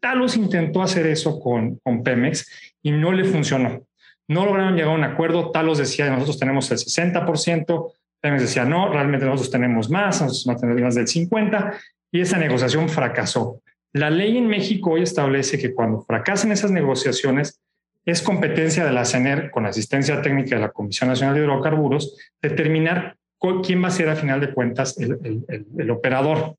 [0.00, 3.86] Talos intentó hacer eso con, con Pemex y no le funcionó.
[4.28, 5.50] No lograron llegar a un acuerdo.
[5.50, 7.92] Talos decía, nosotros tenemos el 60%.
[8.20, 11.74] Pemex decía, no, realmente nosotros tenemos más, nosotros no tenemos más del 50%.
[12.10, 13.62] Y esa negociación fracasó.
[13.92, 17.60] La ley en México hoy establece que cuando fracasan esas negociaciones,
[18.04, 23.16] es competencia de la CENER, con asistencia técnica de la Comisión Nacional de Hidrocarburos, determinar
[23.64, 25.44] quién va a ser a final de cuentas el,
[25.76, 26.56] el operador.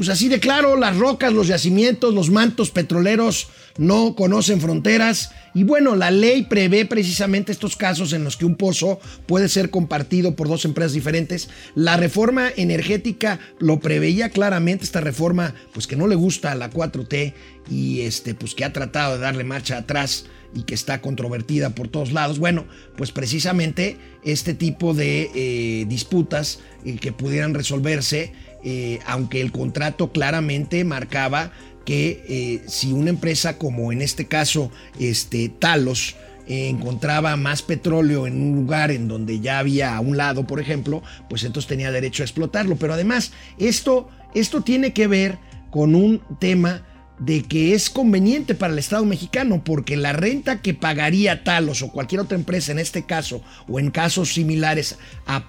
[0.00, 5.32] Pues así de claro, las rocas, los yacimientos, los mantos petroleros no conocen fronteras.
[5.52, 9.68] Y bueno, la ley prevé precisamente estos casos en los que un pozo puede ser
[9.68, 11.50] compartido por dos empresas diferentes.
[11.74, 16.70] La reforma energética lo preveía claramente, esta reforma pues que no le gusta a la
[16.70, 17.34] 4T
[17.70, 20.24] y este pues que ha tratado de darle marcha atrás
[20.54, 22.38] y que está controvertida por todos lados.
[22.38, 28.32] Bueno, pues precisamente este tipo de eh, disputas eh, que pudieran resolverse,
[28.64, 31.52] eh, aunque el contrato claramente marcaba
[31.84, 36.14] que si una empresa como en este caso este, Talos
[36.46, 41.02] encontraba más petróleo en un lugar en donde ya había a un lado, por ejemplo,
[41.28, 42.76] pues entonces tenía derecho a explotarlo.
[42.76, 45.38] Pero además, esto, esto tiene que ver
[45.70, 46.82] con un tema
[47.20, 51.92] de que es conveniente para el Estado mexicano, porque la renta que pagaría Talos o
[51.92, 55.44] cualquier otra empresa en este caso, o en casos similares a,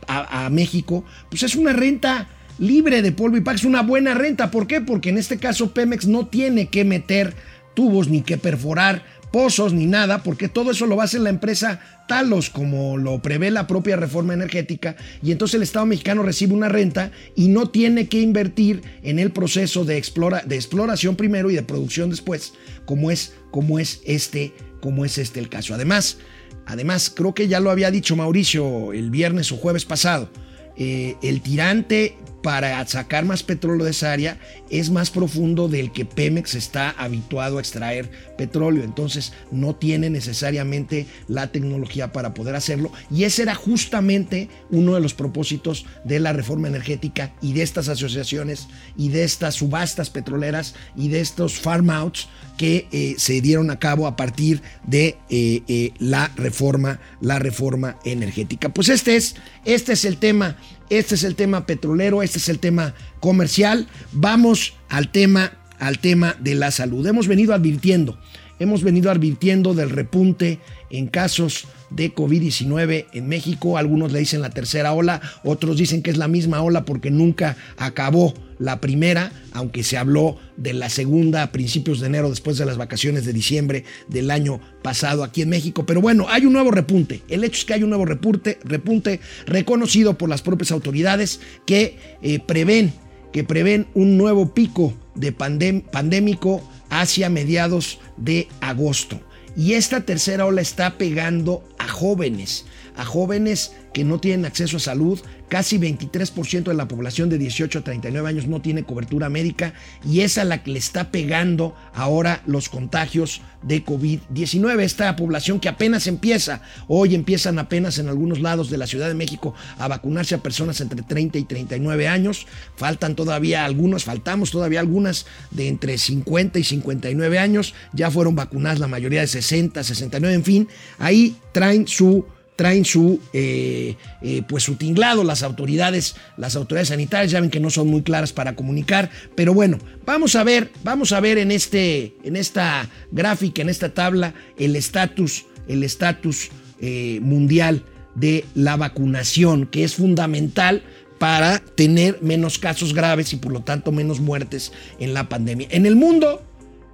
[0.45, 2.27] a México, pues es una renta
[2.60, 4.51] libre de polvo y pax, una buena renta.
[4.51, 4.81] ¿Por qué?
[4.81, 7.34] Porque en este caso Pemex no tiene que meter
[7.73, 11.30] tubos ni que perforar pozos ni nada, porque todo eso lo va a hacer la
[11.30, 16.54] empresa Talos, como lo prevé la propia reforma energética, y entonces el Estado mexicano recibe
[16.54, 21.50] una renta y no tiene que invertir en el proceso de, explora, de exploración primero
[21.50, 22.54] y de producción después,
[22.86, 25.74] como es, como es este, como es este el caso.
[25.74, 26.17] Además,
[26.65, 30.30] además, creo que ya lo había dicho Mauricio el viernes o jueves pasado,
[30.76, 34.38] eh, el tirante para sacar más petróleo de esa área
[34.69, 38.84] es más profundo del que Pemex está habituado a extraer petróleo.
[38.84, 42.91] Entonces no tiene necesariamente la tecnología para poder hacerlo.
[43.10, 47.89] Y ese era justamente uno de los propósitos de la reforma energética y de estas
[47.89, 52.27] asociaciones y de estas subastas petroleras y de estos farm outs
[52.58, 57.97] que eh, se dieron a cabo a partir de eh, eh, la reforma, la reforma
[58.04, 58.69] energética.
[58.69, 60.58] Pues este es, este es el tema,
[60.91, 63.88] este es el tema petrolero, este es el tema comercial.
[64.12, 67.08] Vamos al tema, al tema de la salud.
[67.08, 68.19] Hemos venido advirtiendo,
[68.60, 73.77] hemos venido advirtiendo del repunte en casos de COVID-19 en México.
[73.77, 77.56] Algunos le dicen la tercera ola, otros dicen que es la misma ola porque nunca
[77.77, 82.65] acabó la primera, aunque se habló de la segunda a principios de enero después de
[82.65, 85.86] las vacaciones de diciembre del año pasado aquí en México.
[85.86, 87.21] Pero bueno, hay un nuevo repunte.
[87.28, 91.97] El hecho es que hay un nuevo repunte, repunte reconocido por las propias autoridades que
[92.21, 92.93] eh, prevén
[93.32, 99.21] que prevén un nuevo pico de pandémico hacia mediados de agosto.
[99.56, 104.80] Y esta tercera ola está pegando a jóvenes, a jóvenes que no tienen acceso a
[104.80, 105.19] salud,
[105.51, 109.73] Casi 23% de la población de 18 a 39 años no tiene cobertura médica
[110.10, 114.80] y es a la que le está pegando ahora los contagios de COVID-19.
[114.80, 119.13] Esta población que apenas empieza, hoy empiezan apenas en algunos lados de la Ciudad de
[119.13, 122.47] México a vacunarse a personas entre 30 y 39 años.
[122.77, 127.73] Faltan todavía algunos, faltamos todavía algunas de entre 50 y 59 años.
[127.91, 130.67] Ya fueron vacunadas la mayoría de 60, 69, en fin.
[130.97, 132.25] Ahí traen su
[132.62, 137.60] traen su, eh, eh, pues su tinglado las autoridades, las autoridades sanitarias, ya ven que
[137.60, 141.50] no son muy claras para comunicar, pero bueno, vamos a ver, vamos a ver en,
[141.50, 148.78] este, en esta gráfica, en esta tabla, el estatus, el estatus eh, mundial de la
[148.78, 150.84] vacunación, que es fundamental
[151.17, 155.67] para tener menos casos graves y por lo tanto menos muertes en la pandemia.
[155.71, 156.43] En el mundo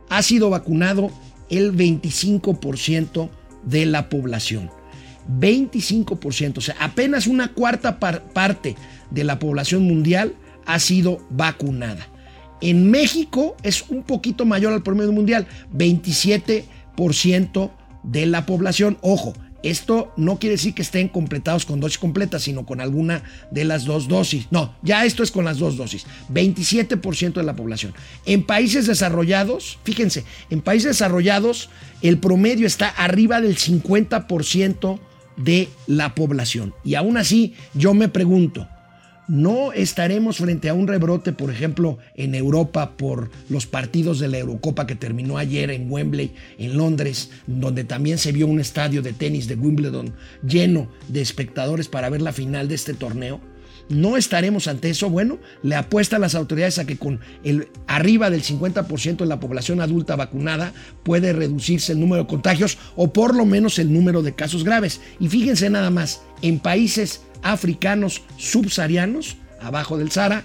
[0.07, 1.11] ha sido vacunado
[1.49, 3.29] el 25%
[3.65, 4.76] de la población.
[5.29, 8.75] 25%, o sea, apenas una cuarta parte
[9.11, 10.33] de la población mundial
[10.65, 12.07] ha sido vacunada.
[12.61, 17.71] En México es un poquito mayor al promedio mundial, 27%
[18.03, 18.97] de la población.
[19.01, 23.65] Ojo, esto no quiere decir que estén completados con dosis completas, sino con alguna de
[23.65, 24.47] las dos dosis.
[24.51, 26.05] No, ya esto es con las dos dosis.
[26.31, 27.93] 27% de la población.
[28.25, 31.69] En países desarrollados, fíjense, en países desarrollados
[32.01, 34.99] el promedio está arriba del 50%
[35.37, 36.73] de la población.
[36.83, 38.67] Y aún así, yo me pregunto,
[39.27, 44.39] ¿no estaremos frente a un rebrote, por ejemplo, en Europa por los partidos de la
[44.39, 49.13] Eurocopa que terminó ayer en Wembley, en Londres, donde también se vio un estadio de
[49.13, 50.13] tenis de Wimbledon
[50.47, 53.39] lleno de espectadores para ver la final de este torneo?
[53.89, 55.09] ¿No estaremos ante eso?
[55.09, 59.39] Bueno, le apuesta a las autoridades a que con el arriba del 50% de la
[59.39, 60.73] población adulta vacunada
[61.03, 64.99] puede reducirse el número de contagios o por lo menos el número de casos graves.
[65.19, 70.43] Y fíjense nada más, en países africanos subsaharianos, abajo del Sahara,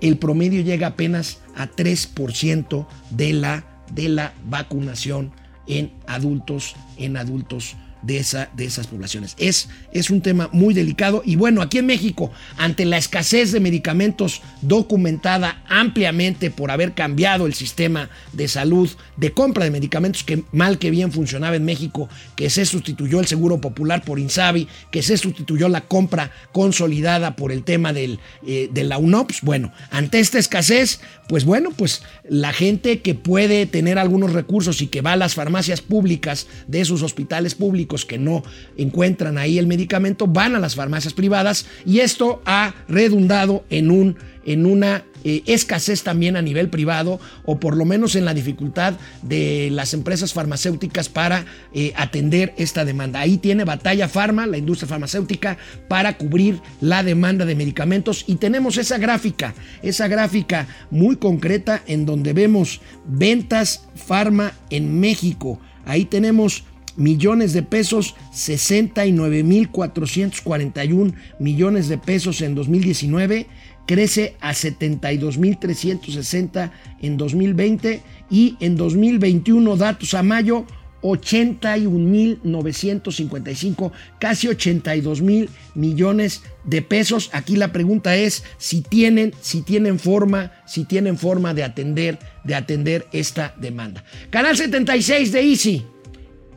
[0.00, 5.32] el promedio llega apenas a 3% de la de la vacunación
[5.66, 9.34] en adultos, en adultos de, esa, de esas poblaciones.
[9.38, 13.60] Es, es un tema muy delicado y bueno, aquí en México, ante la escasez de
[13.60, 20.42] medicamentos documentada ampliamente por haber cambiado el sistema de salud de compra de medicamentos que
[20.52, 25.02] mal que bien funcionaba en México, que se sustituyó el Seguro Popular por Insabi, que
[25.02, 30.20] se sustituyó la compra consolidada por el tema del, eh, de la UNOPS, bueno, ante
[30.20, 35.12] esta escasez, pues bueno, pues la gente que puede tener algunos recursos y que va
[35.12, 38.42] a las farmacias públicas de esos hospitales públicos, que no
[38.76, 44.16] encuentran ahí el medicamento van a las farmacias privadas y esto ha redundado en, un,
[44.44, 48.94] en una eh, escasez también a nivel privado o por lo menos en la dificultad
[49.22, 53.20] de las empresas farmacéuticas para eh, atender esta demanda.
[53.20, 58.78] Ahí tiene Batalla Pharma, la industria farmacéutica, para cubrir la demanda de medicamentos y tenemos
[58.78, 65.60] esa gráfica, esa gráfica muy concreta en donde vemos ventas farma en México.
[65.84, 66.64] Ahí tenemos
[66.96, 73.46] millones de pesos, 69.441 millones de pesos en 2019,
[73.86, 80.64] crece a 72.360 en 2020 y en 2021, datos a mayo,
[81.02, 87.28] 81.955, casi 82 mil millones de pesos.
[87.32, 92.54] Aquí la pregunta es si tienen, si tienen forma, si tienen forma de atender, de
[92.54, 94.04] atender esta demanda.
[94.30, 95.84] Canal 76 de Easy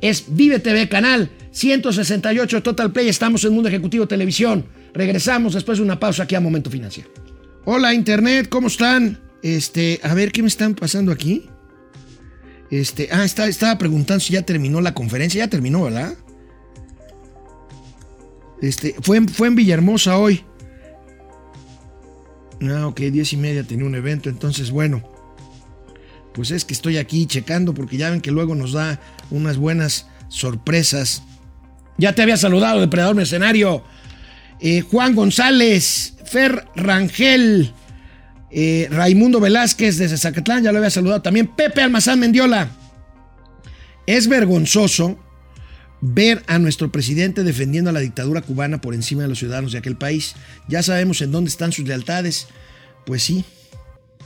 [0.02, 3.08] es Vive TV, canal 168 Total Play.
[3.08, 4.66] Estamos en Mundo Ejecutivo Televisión.
[4.94, 7.10] Regresamos después de una pausa aquí a Momento Financiero.
[7.66, 9.20] Hola Internet, ¿cómo están?
[9.42, 11.46] Este, a ver, ¿qué me están pasando aquí?
[12.70, 15.46] Este, ah, estaba preguntando si ya terminó la conferencia.
[15.46, 16.14] Ya terminó, ¿verdad?
[18.62, 20.44] Este, fue, fue en Villahermosa hoy.
[22.62, 25.16] Ah, ok, diez y media tenía un evento, entonces bueno
[26.36, 29.00] pues es que estoy aquí checando porque ya ven que luego nos da
[29.32, 31.24] unas buenas sorpresas.
[31.98, 33.84] Ya te había saludado, depredador mercenario.
[34.60, 37.74] Eh, Juan González, Fer Rangel,
[38.52, 41.48] eh, Raimundo Velázquez desde Zacatlán, ya lo había saludado también.
[41.48, 42.70] Pepe Almazán Mendiola.
[44.08, 45.20] Es vergonzoso
[46.02, 49.80] ver a nuestro presidente defendiendo a la dictadura cubana por encima de los ciudadanos de
[49.80, 50.36] aquel país.
[50.68, 52.48] Ya sabemos en dónde están sus lealtades.
[53.06, 53.46] Pues sí,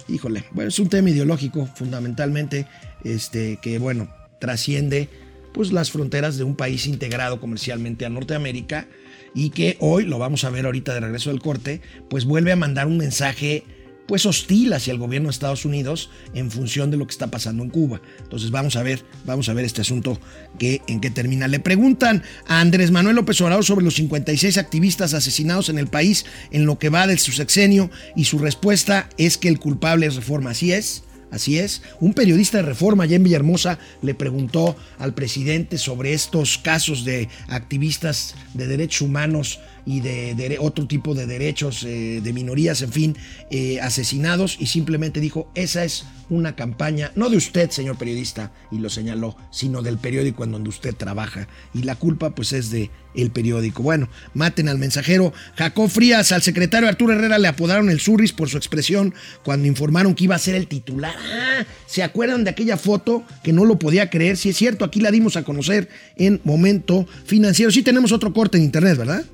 [0.07, 2.67] híjole, bueno, es un tema ideológico fundamentalmente,
[3.03, 4.09] este, que bueno,
[4.39, 5.09] trasciende
[5.53, 8.87] pues las fronteras de un país integrado comercialmente a Norteamérica
[9.33, 12.55] y que hoy, lo vamos a ver ahorita de regreso del corte, pues vuelve a
[12.55, 13.63] mandar un mensaje
[14.09, 17.61] pues hostil hacia el gobierno de Estados Unidos en función de lo que está pasando
[17.63, 18.01] en Cuba.
[18.23, 20.19] Entonces vamos a ver, vamos a ver este asunto
[20.57, 21.47] que en qué termina.
[21.47, 26.25] Le preguntan a Andrés Manuel López Obrador sobre los 56 activistas asesinados en el país
[26.49, 30.15] en lo que va de su sexenio y su respuesta es que el culpable es
[30.15, 30.51] reforma.
[30.51, 31.03] Así es.
[31.31, 36.57] Así es, un periodista de Reforma allá en Villahermosa le preguntó al presidente sobre estos
[36.57, 39.59] casos de activistas de derechos humanos
[39.89, 43.17] y de, otro tipo de derechos eh, de minorías, en fin,
[43.49, 48.77] eh, asesinados y simplemente dijo, esa es una campaña, no de usted, señor periodista, y
[48.77, 51.47] lo señaló, sino del periódico en donde usted trabaja.
[51.73, 53.81] Y la culpa pues es de el periódico.
[53.81, 55.33] Bueno, maten al mensajero.
[55.55, 60.13] Jacob Frías, al secretario Arturo Herrera le apodaron el Surris por su expresión cuando informaron
[60.13, 61.15] que iba a ser el titular.
[61.17, 64.37] Ah, ¿se acuerdan de aquella foto que no lo podía creer?
[64.37, 67.71] Si es cierto, aquí la dimos a conocer en Momento Financiero.
[67.71, 69.25] Sí tenemos otro corte en internet, ¿verdad?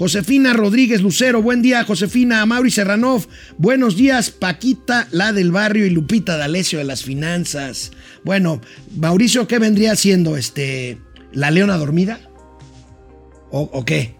[0.00, 2.46] Josefina Rodríguez Lucero, buen día, Josefina.
[2.46, 3.26] Mauri Serranov,
[3.58, 7.90] buenos días, Paquita, la del barrio, y Lupita D'Alessio de las finanzas.
[8.24, 8.62] Bueno,
[8.96, 10.38] Mauricio, ¿qué vendría siendo?
[10.38, 10.96] Este,
[11.34, 12.18] ¿La leona dormida?
[13.50, 14.14] ¿O, qué?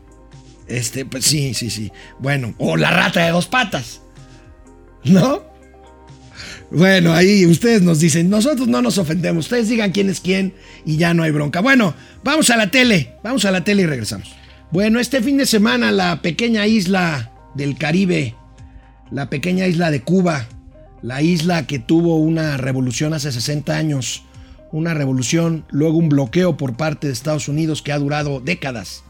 [0.69, 1.91] Este, pues sí, sí, sí.
[2.19, 4.03] Bueno, o la rata de dos patas.
[5.03, 5.47] ¿No?
[6.71, 10.53] Bueno, ahí ustedes nos dicen, nosotros no nos ofendemos, ustedes digan quién es quién
[10.85, 11.61] y ya no hay bronca.
[11.61, 14.40] Bueno, vamos a la tele, vamos a la tele y regresamos.
[14.73, 18.37] Bueno, este fin de semana la pequeña isla del Caribe,
[19.11, 20.47] la pequeña isla de Cuba,
[21.03, 24.23] la isla que tuvo una revolución hace 60 años,
[24.71, 29.03] una revolución, luego un bloqueo por parte de Estados Unidos que ha durado décadas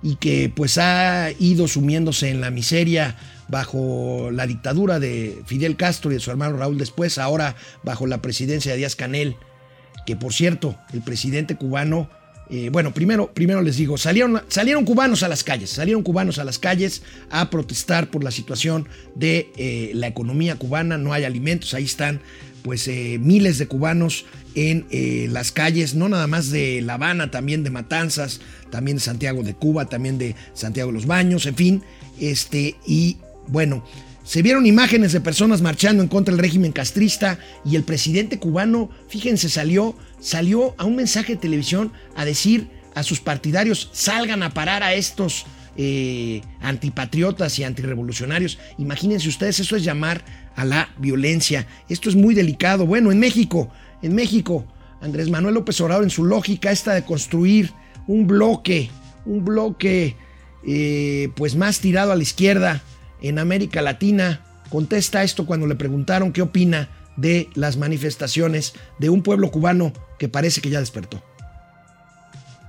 [0.00, 3.16] y que pues ha ido sumiéndose en la miseria
[3.48, 8.22] bajo la dictadura de Fidel Castro y de su hermano Raúl después, ahora bajo la
[8.22, 9.34] presidencia de Díaz Canel,
[10.06, 12.08] que por cierto, el presidente cubano
[12.56, 16.44] eh, bueno, primero, primero les digo, salieron, salieron cubanos a las calles, salieron cubanos a
[16.44, 18.86] las calles a protestar por la situación
[19.16, 22.20] de eh, la economía cubana, no hay alimentos, ahí están
[22.62, 24.24] pues eh, miles de cubanos
[24.54, 24.86] en
[25.32, 28.40] las calles, no nada más de La Habana, también de Matanzas,
[28.70, 31.82] también de Santiago de Cuba, también de Santiago de los Baños, en fin,
[32.20, 33.16] este, y
[33.48, 33.82] bueno,
[34.24, 38.88] Se vieron imágenes de personas marchando en contra del régimen castrista y el presidente cubano,
[39.08, 39.94] fíjense, salió,
[40.24, 44.94] salió a un mensaje de televisión a decir a sus partidarios, salgan a parar a
[44.94, 45.44] estos
[45.76, 48.58] eh, antipatriotas y antirrevolucionarios.
[48.78, 50.24] Imagínense ustedes, eso es llamar
[50.56, 51.66] a la violencia.
[51.90, 52.86] Esto es muy delicado.
[52.86, 53.70] Bueno, en México,
[54.00, 54.66] en México,
[55.02, 57.72] Andrés Manuel López Obrador en su lógica esta de construir
[58.06, 58.88] un bloque,
[59.26, 60.16] un bloque
[60.66, 62.80] eh, pues más tirado a la izquierda
[63.20, 69.22] en América Latina, contesta esto cuando le preguntaron qué opina de las manifestaciones de un
[69.22, 71.22] pueblo cubano que parece que ya despertó.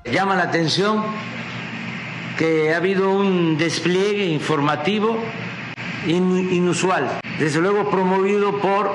[0.06, 1.04] Llama la atención
[2.38, 5.18] que ha habido un despliegue informativo
[6.08, 8.91] inusual, desde luego promovido por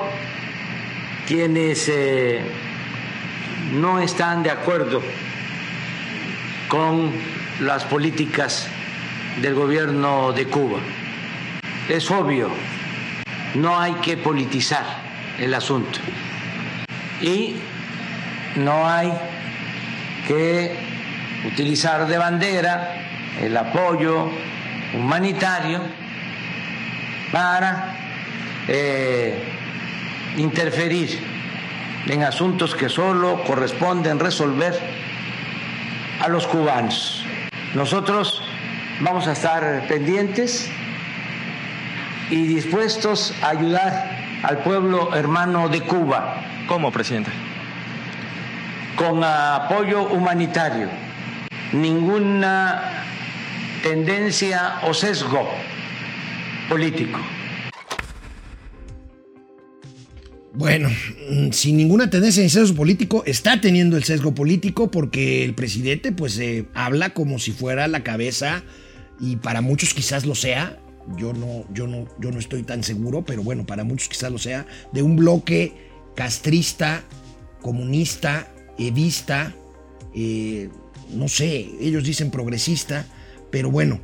[1.27, 2.41] quienes eh,
[3.73, 5.01] no están de acuerdo
[6.69, 7.11] con
[7.59, 8.67] las políticas
[9.41, 10.79] del gobierno de Cuba.
[11.89, 12.49] Es obvio,
[13.55, 15.10] no hay que politizar
[15.41, 15.99] el asunto
[17.19, 17.55] y
[18.57, 19.11] no hay
[20.27, 20.75] que
[21.47, 22.95] utilizar de bandera
[23.41, 24.29] el apoyo
[24.93, 25.81] humanitario
[27.31, 27.95] para
[28.67, 29.43] eh,
[30.37, 31.19] interferir
[32.07, 34.77] en asuntos que solo corresponden resolver
[36.19, 37.25] a los cubanos.
[37.73, 38.43] Nosotros
[38.99, 40.69] vamos a estar pendientes
[42.29, 44.10] y dispuestos a ayudar
[44.43, 46.43] al pueblo hermano de Cuba.
[46.67, 47.31] ¿Cómo, presidente?
[48.95, 50.89] Con apoyo humanitario.
[51.73, 53.03] Ninguna
[53.83, 55.47] tendencia o sesgo
[56.69, 57.19] político.
[60.53, 60.89] Bueno,
[61.29, 66.11] mm, sin ninguna tendencia ni sesgo político, está teniendo el sesgo político porque el presidente
[66.11, 68.63] pues eh, habla como si fuera la cabeza
[69.19, 70.77] y para muchos quizás lo sea.
[71.17, 74.37] Yo no, yo no, yo no estoy tan seguro, pero bueno, para muchos quizás lo
[74.37, 75.73] sea, de un bloque
[76.15, 77.03] castrista,
[77.61, 78.47] comunista,
[78.77, 79.53] evista,
[80.13, 80.69] eh,
[81.13, 83.05] no sé, ellos dicen progresista,
[83.49, 83.99] pero bueno,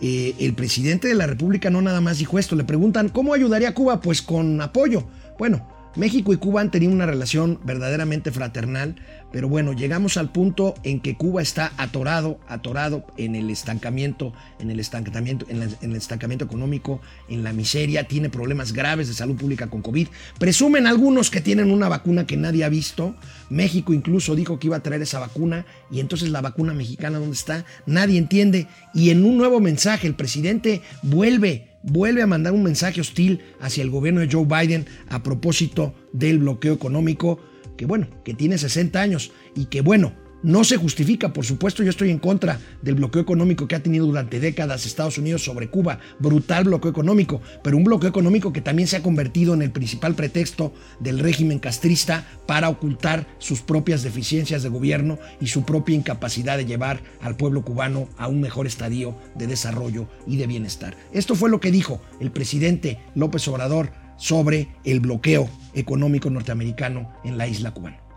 [0.00, 2.56] eh, el presidente de la República no nada más dijo esto.
[2.56, 4.00] Le preguntan, ¿cómo ayudaría a Cuba?
[4.00, 5.04] Pues con apoyo.
[5.38, 5.66] Bueno,
[5.96, 8.96] México y Cuba han tenido una relación verdaderamente fraternal,
[9.32, 14.70] pero bueno, llegamos al punto en que Cuba está atorado, atorado en el estancamiento, en
[14.70, 19.68] el estancamiento, en, el estancamiento económico, en la miseria, tiene problemas graves de salud pública
[19.68, 20.08] con COVID.
[20.38, 23.14] Presumen algunos que tienen una vacuna que nadie ha visto.
[23.48, 27.34] México incluso dijo que iba a traer esa vacuna y entonces la vacuna mexicana dónde
[27.34, 27.64] está?
[27.86, 28.68] Nadie entiende.
[28.94, 33.82] Y en un nuevo mensaje el presidente vuelve vuelve a mandar un mensaje hostil hacia
[33.82, 37.40] el gobierno de Joe Biden a propósito del bloqueo económico,
[37.76, 40.12] que bueno, que tiene 60 años y que bueno,
[40.42, 44.06] no se justifica, por supuesto, yo estoy en contra del bloqueo económico que ha tenido
[44.06, 48.88] durante décadas Estados Unidos sobre Cuba, brutal bloqueo económico, pero un bloqueo económico que también
[48.88, 54.62] se ha convertido en el principal pretexto del régimen castrista para ocultar sus propias deficiencias
[54.62, 59.14] de gobierno y su propia incapacidad de llevar al pueblo cubano a un mejor estadio
[59.34, 60.96] de desarrollo y de bienestar.
[61.12, 67.38] Esto fue lo que dijo el presidente López Obrador sobre el bloqueo económico norteamericano en
[67.38, 68.09] la isla cubana.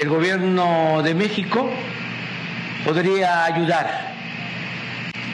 [0.00, 1.70] El gobierno de México
[2.84, 4.12] podría ayudar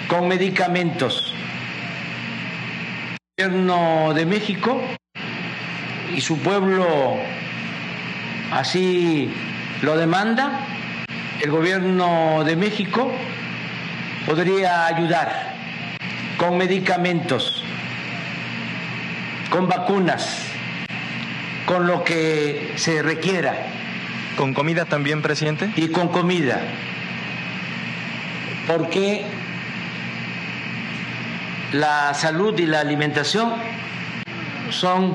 [0.06, 1.34] con medicamentos.
[3.38, 4.82] El gobierno de México
[6.14, 7.16] y su pueblo
[8.52, 9.32] así
[9.80, 10.60] lo demanda.
[11.40, 13.10] El gobierno de México
[14.26, 15.54] podría ayudar
[16.36, 17.64] con medicamentos,
[19.48, 20.44] con vacunas,
[21.64, 23.79] con lo que se requiera
[24.40, 25.70] ¿Con comida también, presidente?
[25.76, 26.62] Y con comida.
[28.66, 29.26] Porque
[31.74, 33.52] la salud y la alimentación
[34.70, 35.14] son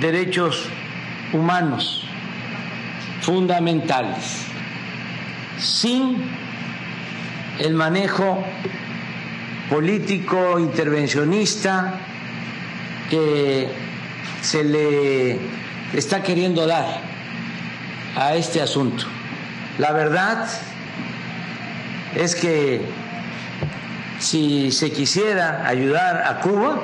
[0.00, 0.68] derechos
[1.32, 2.06] humanos
[3.20, 4.46] fundamentales.
[5.58, 6.22] Sin
[7.58, 8.44] el manejo
[9.68, 11.94] político intervencionista
[13.10, 13.66] que
[14.40, 15.40] se le
[15.92, 17.13] está queriendo dar
[18.16, 19.04] a este asunto.
[19.78, 20.46] La verdad
[22.14, 22.82] es que
[24.18, 26.80] si se quisiera ayudar a Cuba,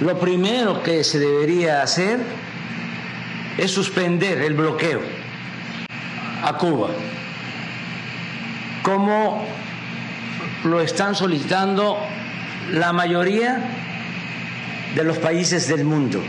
[0.00, 2.20] lo primero que se debería hacer
[3.58, 5.00] es suspender el bloqueo
[6.42, 6.88] a Cuba,
[8.82, 9.46] como
[10.64, 11.98] lo están solicitando
[12.70, 13.60] la mayoría
[14.94, 16.22] de los países del mundo.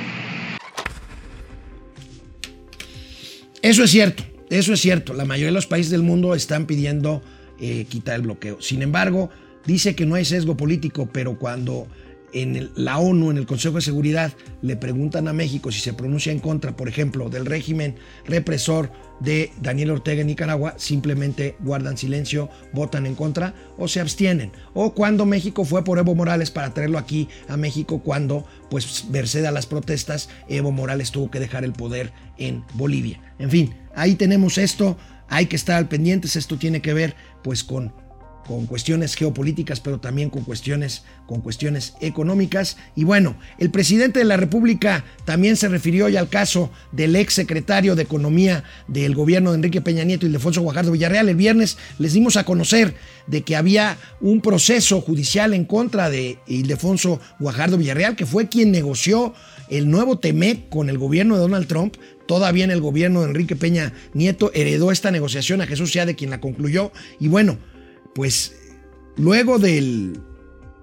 [3.63, 5.13] Eso es cierto, eso es cierto.
[5.13, 7.21] La mayoría de los países del mundo están pidiendo
[7.61, 8.61] eh, quitar el bloqueo.
[8.61, 9.29] Sin embargo,
[9.65, 11.87] dice que no hay sesgo político, pero cuando
[12.33, 16.31] en la ONU, en el Consejo de Seguridad, le preguntan a México si se pronuncia
[16.31, 22.49] en contra, por ejemplo, del régimen represor de Daniel Ortega en Nicaragua, simplemente guardan silencio,
[22.73, 24.51] votan en contra o se abstienen.
[24.73, 29.45] O cuando México fue por Evo Morales para traerlo aquí a México, cuando, pues, merced
[29.45, 33.21] a las protestas, Evo Morales tuvo que dejar el poder en Bolivia.
[33.39, 34.97] En fin, ahí tenemos esto,
[35.29, 37.93] hay que estar al pendientes, esto tiene que ver, pues, con
[38.47, 42.77] con cuestiones geopolíticas, pero también con cuestiones, con cuestiones económicas.
[42.95, 47.33] Y bueno, el presidente de la República también se refirió ya al caso del ex
[47.33, 51.29] secretario de Economía del gobierno de Enrique Peña Nieto y Ildefonso Guajardo Villarreal.
[51.29, 52.95] El viernes les dimos a conocer
[53.27, 58.71] de que había un proceso judicial en contra de Ildefonso Guajardo Villarreal, que fue quien
[58.71, 59.33] negoció
[59.69, 61.95] el nuevo TEMEC con el gobierno de Donald Trump.
[62.27, 66.31] Todavía en el gobierno de Enrique Peña Nieto heredó esta negociación a Jesús de quien
[66.31, 66.91] la concluyó.
[67.19, 67.57] Y bueno,
[68.15, 68.55] pues
[69.17, 70.19] luego del,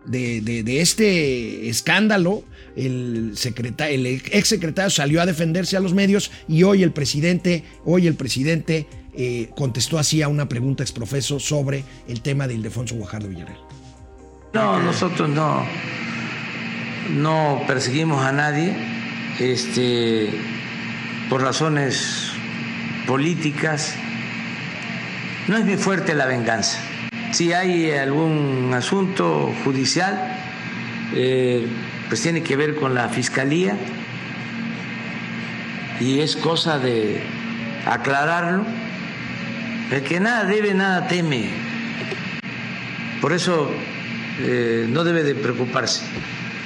[0.07, 2.45] de, este escándalo,
[2.77, 7.65] el, secreta- el ex secretario salió a defenderse a los medios y hoy el presidente,
[7.85, 12.95] hoy el presidente eh, contestó así a una pregunta exprofeso sobre el tema de Ildefonso
[12.95, 13.59] Guajardo Villarreal.
[14.53, 15.65] No, nosotros no,
[17.11, 18.75] no perseguimos a nadie
[19.39, 20.31] este,
[21.29, 22.31] por razones
[23.07, 23.95] políticas.
[25.49, 26.81] No es muy fuerte la venganza.
[27.33, 30.37] Si hay algún asunto judicial,
[31.15, 31.67] eh,
[32.09, 33.77] pues tiene que ver con la fiscalía
[36.01, 37.21] y es cosa de
[37.87, 38.65] aclararlo.
[39.93, 41.51] El que nada debe, nada teme.
[43.21, 43.71] Por eso
[44.41, 46.03] eh, no debe de preocuparse.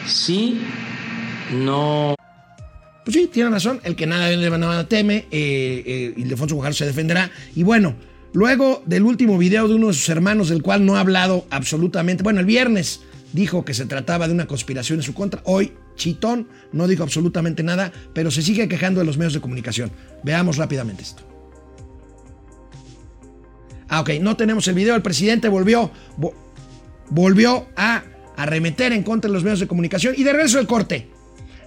[0.07, 0.61] Sí,
[1.53, 2.15] no
[3.05, 3.81] Pues sí, tiene razón.
[3.83, 5.27] El que nada debe, nada teme.
[5.31, 7.31] Eh, eh, Ildefonso Guajardo se defenderá.
[7.57, 7.95] Y bueno,
[8.35, 12.23] luego del último video de uno de sus hermanos, del cual no ha hablado absolutamente.
[12.23, 13.01] Bueno, el viernes
[13.33, 15.41] dijo que se trataba de una conspiración en su contra.
[15.45, 19.91] Hoy, Chitón no dijo absolutamente nada, pero se sigue quejando de los medios de comunicación.
[20.23, 21.23] Veamos rápidamente esto.
[23.89, 24.95] Ah, ok, no tenemos el video.
[24.97, 26.35] El presidente volvió, vo-
[27.11, 28.03] volvió a
[28.37, 30.15] arremeter en contra de los medios de comunicación.
[30.17, 31.09] Y de regreso el corte.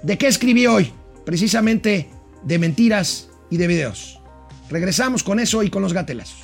[0.03, 0.91] ¿De qué escribí hoy?
[1.26, 2.09] Precisamente
[2.43, 4.20] de mentiras y de videos.
[4.70, 6.39] Regresamos con eso y con los gatelazos.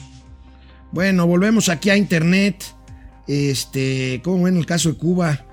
[0.94, 2.64] Bueno, volvemos aquí a internet.
[3.28, 5.44] Este, como en el caso de Cuba,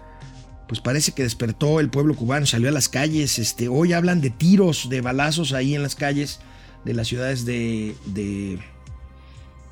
[0.68, 3.38] pues parece que despertó el pueblo cubano, salió a las calles.
[3.38, 6.40] Este, hoy hablan de tiros, de balazos ahí en las calles
[6.84, 7.94] de las ciudades de,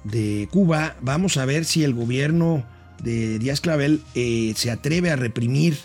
[0.04, 0.96] de, Cuba.
[1.02, 2.64] Vamos a ver si el gobierno
[3.02, 5.76] de Díaz Clavel eh, se atreve a reprimir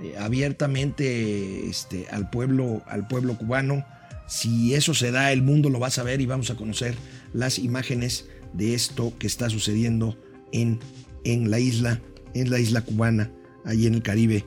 [0.00, 3.84] eh, abiertamente este, al, pueblo, al pueblo cubano.
[4.26, 6.94] Si eso se da, el mundo lo va a saber y vamos a conocer
[7.34, 10.18] las imágenes de esto que está sucediendo
[10.52, 10.78] en,
[11.24, 12.00] en la isla,
[12.34, 13.30] en la isla cubana,
[13.64, 14.44] allí en el Caribe,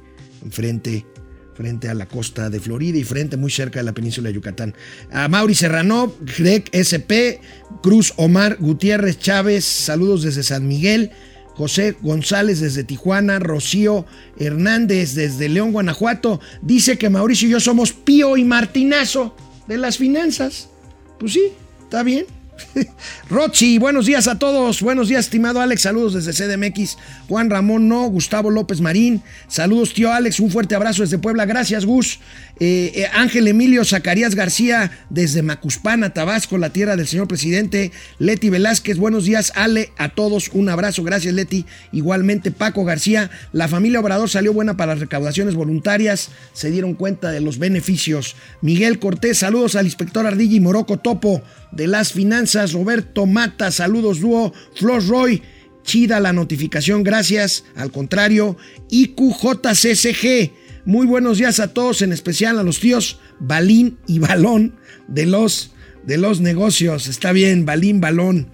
[0.52, 1.06] frente,
[1.54, 4.76] frente a la costa de Florida y frente muy cerca de la península de Yucatán.
[5.12, 7.42] A Mauri Serrano, Greg SP,
[7.82, 11.12] Cruz Omar Gutiérrez Chávez, saludos desde San Miguel.
[11.56, 14.06] José González desde Tijuana, Rocío
[14.38, 19.34] Hernández desde León, Guanajuato, dice que Mauricio y yo somos Pío y Martinazo
[19.66, 20.70] de las finanzas.
[21.18, 21.54] Pues sí,
[21.84, 22.26] está bien.
[23.30, 24.82] Rochi, buenos días a todos.
[24.82, 25.82] Buenos días, estimado Alex.
[25.82, 26.98] Saludos desde CDMX.
[27.28, 29.22] Juan Ramón No, Gustavo López Marín.
[29.48, 30.40] Saludos, tío Alex.
[30.40, 31.46] Un fuerte abrazo desde Puebla.
[31.46, 32.20] Gracias, Gus.
[32.60, 37.92] Eh, eh, Ángel Emilio Zacarías García desde Macuspana, Tabasco, la tierra del señor presidente.
[38.20, 39.92] Leti Velázquez, buenos días, Ale.
[39.98, 41.04] A todos un abrazo.
[41.04, 41.66] Gracias, Leti.
[41.92, 43.30] Igualmente, Paco García.
[43.52, 46.30] La familia Obrador salió buena para las recaudaciones voluntarias.
[46.54, 48.36] Se dieron cuenta de los beneficios.
[48.62, 51.42] Miguel Cortés, saludos al inspector Ardilla y Moroco Topo
[51.72, 52.45] de las finanzas.
[52.72, 54.54] Roberto Mata, saludos dúo.
[54.76, 55.42] Flor Roy,
[55.84, 57.66] chida la notificación, gracias.
[57.76, 58.58] Al contrario,
[58.90, 60.52] IQJCCG,
[60.86, 64.76] muy buenos días a todos, en especial a los tíos Balín y Balón
[65.08, 65.74] de los,
[66.06, 67.08] de los negocios.
[67.08, 68.52] Está bien, Balín, Balón.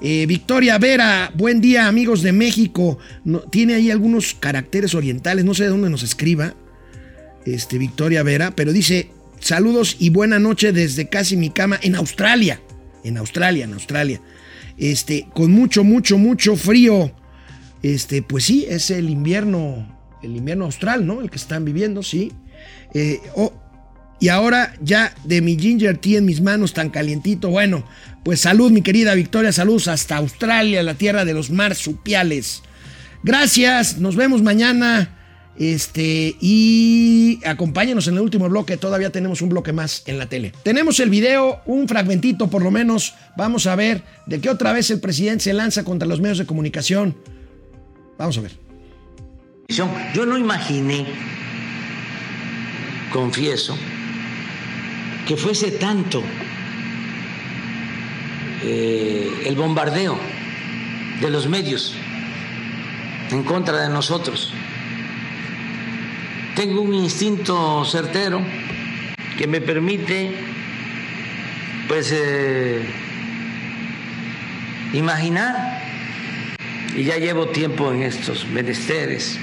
[0.00, 2.98] Eh, Victoria Vera, buen día amigos de México.
[3.50, 6.54] Tiene ahí algunos caracteres orientales, no sé de dónde nos escriba.
[7.44, 9.10] Este, Victoria Vera, pero dice,
[9.40, 12.60] saludos y buena noche desde casi mi cama en Australia.
[13.04, 14.20] En Australia, en Australia.
[14.76, 17.12] Este, con mucho, mucho, mucho frío.
[17.82, 19.86] Este, pues sí, es el invierno,
[20.22, 21.20] el invierno austral, ¿no?
[21.20, 22.32] El que están viviendo, sí.
[22.94, 23.52] Eh, oh,
[24.20, 27.50] y ahora ya de mi ginger tea en mis manos tan calientito.
[27.50, 27.84] Bueno,
[28.24, 32.62] pues salud, mi querida Victoria, saludos hasta Australia, la tierra de los marsupiales.
[33.22, 35.23] Gracias, nos vemos mañana.
[35.56, 40.52] Este, y acompáñenos en el último bloque, todavía tenemos un bloque más en la tele.
[40.62, 44.90] Tenemos el video, un fragmentito por lo menos, vamos a ver de qué otra vez
[44.90, 47.16] el presidente se lanza contra los medios de comunicación.
[48.18, 48.52] Vamos a ver.
[49.68, 51.06] Yo no imaginé,
[53.12, 53.76] confieso,
[55.26, 56.22] que fuese tanto
[58.62, 60.18] eh, el bombardeo
[61.20, 61.94] de los medios
[63.30, 64.52] en contra de nosotros.
[66.56, 68.40] Tengo un instinto certero
[69.36, 70.36] que me permite,
[71.88, 72.80] pues, eh,
[74.92, 75.82] imaginar,
[76.96, 79.36] y ya llevo tiempo en estos menesteres,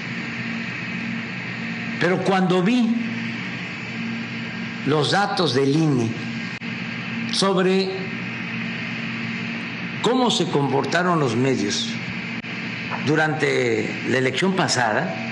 [1.99, 2.95] pero cuando vi
[4.86, 6.09] los datos del INE
[7.34, 7.91] sobre
[10.01, 11.89] cómo se comportaron los medios
[13.05, 15.31] durante la elección pasada,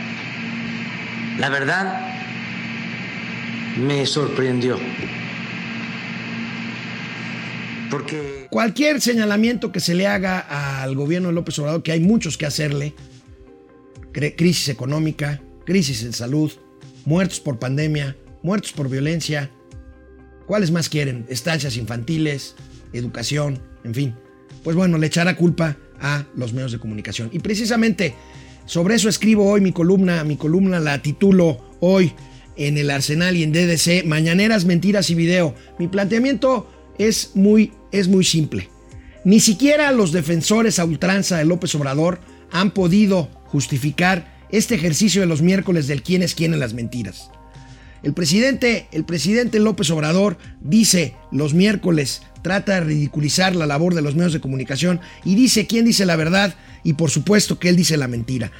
[1.39, 2.15] la verdad
[3.77, 4.77] me sorprendió.
[7.89, 10.39] Porque Cualquier señalamiento que se le haga
[10.81, 12.93] al gobierno de López Obrador, que hay muchos que hacerle,
[14.11, 16.51] crisis económica, crisis en salud,
[17.05, 19.49] muertos por pandemia, muertos por violencia,
[20.47, 21.25] ¿cuáles más quieren?
[21.29, 22.55] Estancias infantiles,
[22.91, 24.15] educación, en fin.
[24.63, 27.29] Pues bueno, le echará culpa a los medios de comunicación.
[27.31, 28.15] Y precisamente
[28.69, 32.13] sobre eso escribo hoy mi columna, mi columna la titulo hoy
[32.55, 35.55] en el Arsenal y en DDC, Mañaneras, Mentiras y Video.
[35.79, 38.69] Mi planteamiento es muy, es muy simple.
[39.25, 42.19] Ni siquiera los defensores a ultranza de López Obrador
[42.51, 47.31] han podido justificar este ejercicio de los miércoles del quién es quién en las mentiras.
[48.03, 54.01] El presidente, el presidente López Obrador dice los miércoles, trata de ridiculizar la labor de
[54.01, 57.75] los medios de comunicación y dice quién dice la verdad y por supuesto que él
[57.75, 58.51] dice la mentira.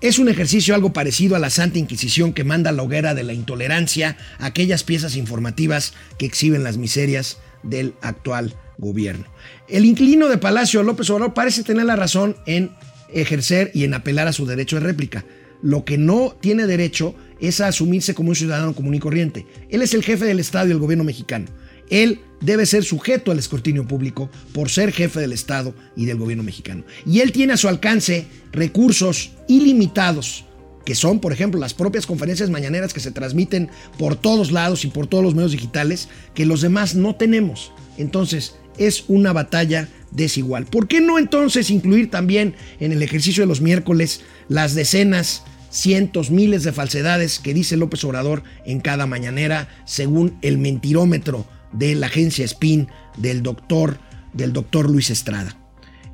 [0.00, 3.22] Es un ejercicio algo parecido a la Santa Inquisición que manda a la hoguera de
[3.22, 9.26] la intolerancia a aquellas piezas informativas que exhiben las miserias del actual gobierno.
[9.68, 12.70] El inquilino de Palacio López Obrador parece tener la razón en
[13.12, 15.26] ejercer y en apelar a su derecho de réplica.
[15.60, 19.46] Lo que no tiene derecho es a asumirse como un ciudadano común y corriente.
[19.68, 21.46] Él es el jefe del Estado y del gobierno mexicano.
[21.90, 26.44] Él debe ser sujeto al escrutinio público por ser jefe del Estado y del gobierno
[26.44, 26.84] mexicano.
[27.04, 30.44] Y él tiene a su alcance recursos ilimitados,
[30.84, 34.88] que son, por ejemplo, las propias conferencias mañaneras que se transmiten por todos lados y
[34.88, 37.72] por todos los medios digitales, que los demás no tenemos.
[37.98, 40.66] Entonces, es una batalla desigual.
[40.66, 46.30] ¿Por qué no entonces incluir también en el ejercicio de los miércoles las decenas, cientos,
[46.30, 52.06] miles de falsedades que dice López Obrador en cada mañanera, según el mentirómetro de la
[52.06, 53.98] agencia Spin del doctor,
[54.32, 55.56] del doctor Luis Estrada?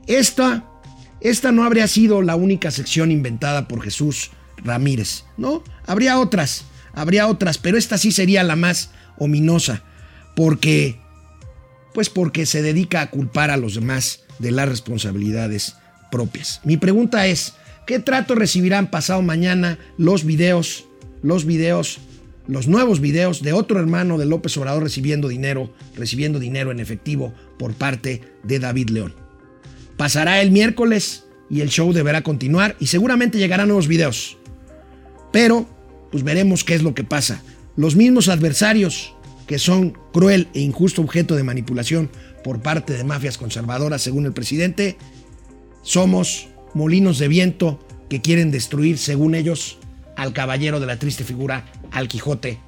[0.06, 0.68] Esta,
[1.20, 5.64] esta no habría sido la única sección inventada por Jesús Ramírez, ¿no?
[5.86, 9.82] Habría otras, habría otras, pero esta sí sería la más ominosa,
[10.34, 11.00] porque
[11.94, 15.76] pues porque se dedica a culpar a los demás de las responsabilidades
[16.10, 16.60] propias.
[16.62, 17.54] Mi pregunta es,
[17.86, 20.86] ¿qué trato recibirán pasado mañana los videos,
[21.22, 21.98] los videos,
[22.46, 27.32] los nuevos videos de otro hermano de López Obrador recibiendo dinero, recibiendo dinero en efectivo
[27.58, 29.14] por parte de David León?
[29.96, 34.36] Pasará el miércoles y el show deberá continuar y seguramente llegarán nuevos videos.
[35.32, 35.66] Pero,
[36.10, 37.42] pues veremos qué es lo que pasa.
[37.76, 39.14] Los mismos adversarios
[39.46, 42.10] que son cruel e injusto objeto de manipulación
[42.42, 44.96] por parte de mafias conservadoras, según el presidente,
[45.82, 49.78] somos molinos de viento que quieren destruir, según ellos,
[50.16, 52.58] al caballero de la triste figura, al Quijote,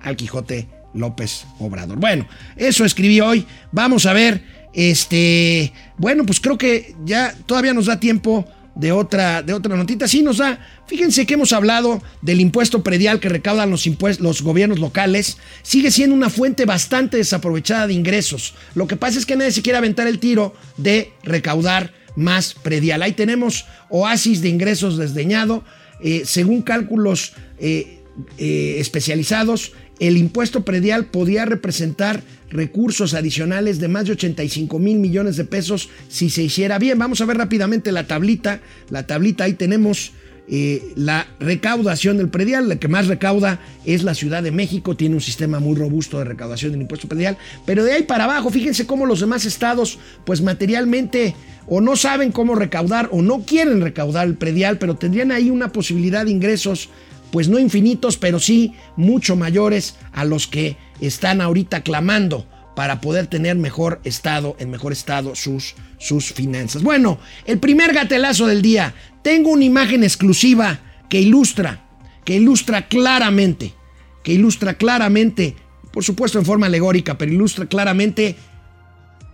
[0.00, 1.98] al Quijote López Obrador.
[1.98, 3.44] Bueno, eso escribí hoy.
[3.72, 4.42] Vamos a ver,
[4.72, 8.46] este, bueno, pues creo que ya todavía nos da tiempo
[8.76, 10.06] de otra, de otra notita.
[10.06, 10.64] Sí nos da.
[10.86, 15.36] Fíjense que hemos hablado del impuesto predial que recaudan los, impuestos, los gobiernos locales.
[15.62, 18.54] Sigue siendo una fuente bastante desaprovechada de ingresos.
[18.76, 23.02] Lo que pasa es que nadie se quiere aventar el tiro de recaudar más predial.
[23.02, 25.64] Ahí tenemos oasis de ingresos desdeñado.
[26.00, 28.00] Eh, según cálculos eh,
[28.36, 35.36] eh, especializados, el impuesto predial podía representar recursos adicionales de más de 85 mil millones
[35.36, 36.98] de pesos si se hiciera bien.
[36.98, 38.60] Vamos a ver rápidamente la tablita.
[38.90, 40.12] La tablita, ahí tenemos
[40.50, 42.68] eh, la recaudación del predial.
[42.68, 44.96] La que más recauda es la Ciudad de México.
[44.96, 47.36] Tiene un sistema muy robusto de recaudación del impuesto predial.
[47.66, 51.34] Pero de ahí para abajo, fíjense cómo los demás estados, pues materialmente
[51.66, 55.70] o no saben cómo recaudar o no quieren recaudar el predial, pero tendrían ahí una
[55.70, 56.88] posibilidad de ingresos
[57.30, 63.26] pues no infinitos, pero sí mucho mayores a los que están ahorita clamando para poder
[63.26, 66.82] tener mejor estado, en mejor estado sus, sus finanzas.
[66.82, 68.94] Bueno, el primer gatelazo del día.
[69.22, 71.88] Tengo una imagen exclusiva que ilustra,
[72.24, 73.74] que ilustra claramente,
[74.22, 75.56] que ilustra claramente,
[75.92, 78.36] por supuesto en forma alegórica, pero ilustra claramente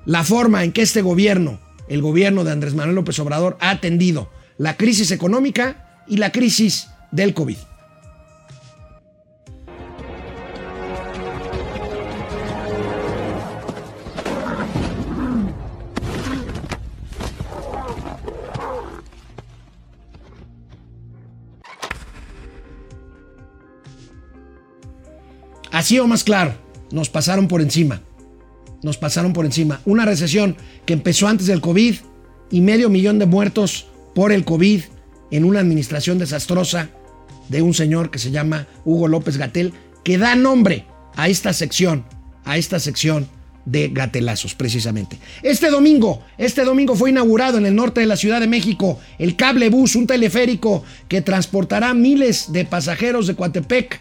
[0.06, 4.30] la forma en que este gobierno, el gobierno de Andrés Manuel López Obrador, ha atendido
[4.58, 7.56] la crisis económica y la crisis del COVID.
[25.84, 26.54] Así o más claro,
[26.92, 28.00] nos pasaron por encima.
[28.82, 29.82] Nos pasaron por encima.
[29.84, 30.56] Una recesión
[30.86, 31.96] que empezó antes del COVID
[32.50, 34.80] y medio millón de muertos por el COVID
[35.30, 36.88] en una administración desastrosa
[37.50, 42.06] de un señor que se llama Hugo López Gatel, que da nombre a esta sección,
[42.46, 43.28] a esta sección
[43.66, 45.18] de gatelazos, precisamente.
[45.42, 49.36] Este domingo, este domingo fue inaugurado en el norte de la Ciudad de México el
[49.36, 54.00] cable bus, un teleférico que transportará miles de pasajeros de Coatepec,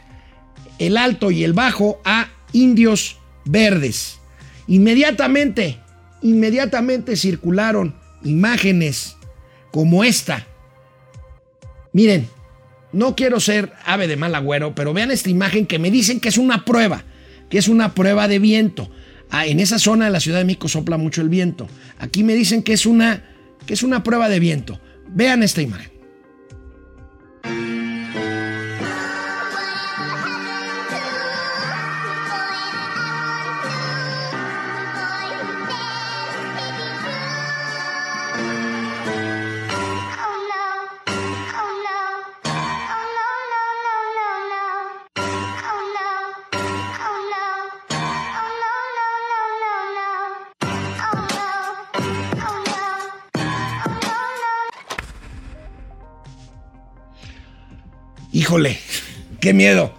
[0.80, 4.19] el Alto y el Bajo a Indios Verdes.
[4.67, 5.80] Inmediatamente,
[6.21, 9.17] inmediatamente circularon imágenes
[9.71, 10.47] como esta.
[11.91, 12.28] Miren,
[12.91, 16.30] no quiero ser ave de mal agüero, pero vean esta imagen que me dicen que
[16.30, 17.03] es una prueba,
[17.49, 18.89] que es una prueba de viento.
[19.30, 21.67] Ah, en esa zona de la Ciudad de México sopla mucho el viento.
[21.97, 23.24] Aquí me dicen que es una,
[23.65, 24.80] que es una prueba de viento.
[25.09, 25.92] Vean esta imagen.
[59.39, 59.93] Qué miedo.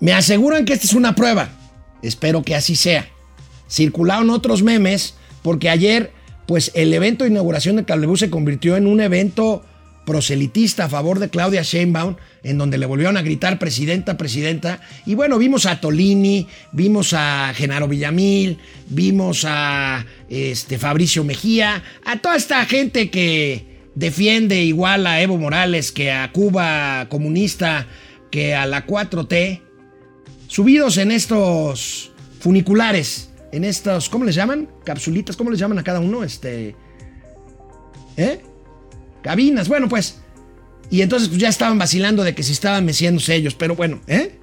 [0.00, 1.48] Me aseguran que esta es una prueba.
[2.02, 3.08] Espero que así sea.
[3.68, 6.12] Circularon otros memes porque ayer,
[6.46, 9.64] pues el evento de inauguración de Cablebús se convirtió en un evento
[10.06, 14.80] proselitista a favor de Claudia Sheinbaum, en donde le volvieron a gritar presidenta, presidenta.
[15.04, 22.16] Y bueno, vimos a Tolini, vimos a Genaro Villamil, vimos a este, Fabricio Mejía, a
[22.20, 27.88] toda esta gente que defiende igual a Evo Morales que a Cuba comunista,
[28.30, 29.62] que a la 4T,
[30.46, 34.68] subidos en estos funiculares, en estos, ¿cómo les llaman?
[34.84, 36.22] Capsulitas, ¿cómo les llaman a cada uno?
[36.22, 36.76] Este,
[38.16, 38.40] ¿eh?
[39.22, 40.20] Cabinas, bueno, pues.
[40.90, 44.38] Y entonces pues, ya estaban vacilando de que si estaban meciéndose ellos, pero bueno, ¿eh?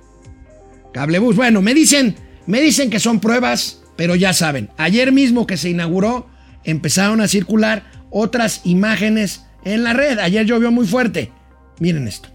[0.91, 5.55] Cablebus, bueno, me dicen, me dicen que son pruebas, pero ya saben, ayer mismo que
[5.55, 6.27] se inauguró,
[6.65, 10.19] empezaron a circular otras imágenes en la red.
[10.19, 11.31] Ayer llovió muy fuerte.
[11.79, 12.29] Miren esto.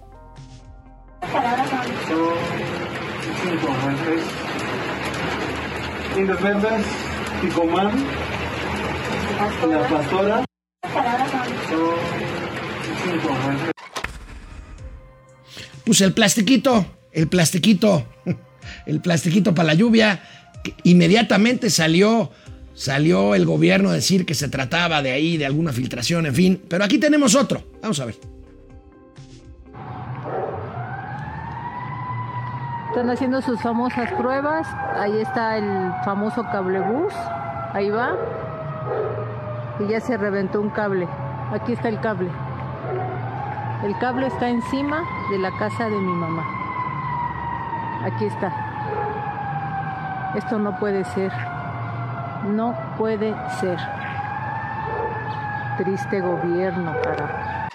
[9.71, 10.45] La pastora.
[15.85, 18.07] Pues el plastiquito, el plastiquito,
[18.87, 20.23] el plastiquito para la lluvia,
[20.85, 22.31] inmediatamente salió
[22.81, 26.63] Salió el gobierno a decir que se trataba de ahí, de alguna filtración, en fin.
[26.67, 27.63] Pero aquí tenemos otro.
[27.83, 28.15] Vamos a ver.
[32.89, 34.67] Están haciendo sus famosas pruebas.
[34.97, 37.13] Ahí está el famoso cablebús.
[37.75, 38.17] Ahí va.
[39.81, 41.07] Y ya se reventó un cable.
[41.53, 42.31] Aquí está el cable.
[43.85, 46.47] El cable está encima de la casa de mi mamá.
[48.07, 48.51] Aquí está.
[50.35, 51.50] Esto no puede ser.
[52.49, 53.79] No puede ser.
[55.79, 57.69] Triste gobierno, cara.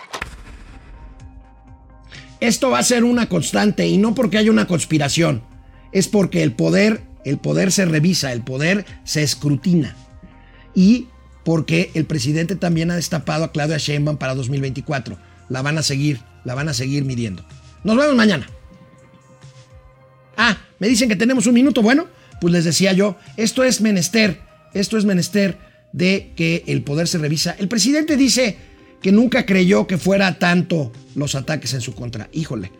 [2.40, 5.42] Esto va a ser una constante y no porque haya una conspiración,
[5.92, 9.96] es porque el poder, el poder se revisa, el poder se escrutina
[10.74, 11.08] y
[11.44, 15.18] porque el presidente también ha destapado a Claudia Sheinbaum para 2024.
[15.48, 17.46] La van a seguir, la van a seguir midiendo.
[17.84, 18.48] Nos vemos mañana.
[20.36, 21.82] Ah, me dicen que tenemos un minuto.
[21.82, 22.08] Bueno,
[22.42, 24.42] pues les decía yo, esto es menester
[24.76, 25.58] esto es menester
[25.94, 27.56] de que el poder se revisa.
[27.58, 28.58] El presidente dice
[29.02, 32.28] que nunca creyó que fuera tanto los ataques en su contra.
[32.34, 32.72] Híjole,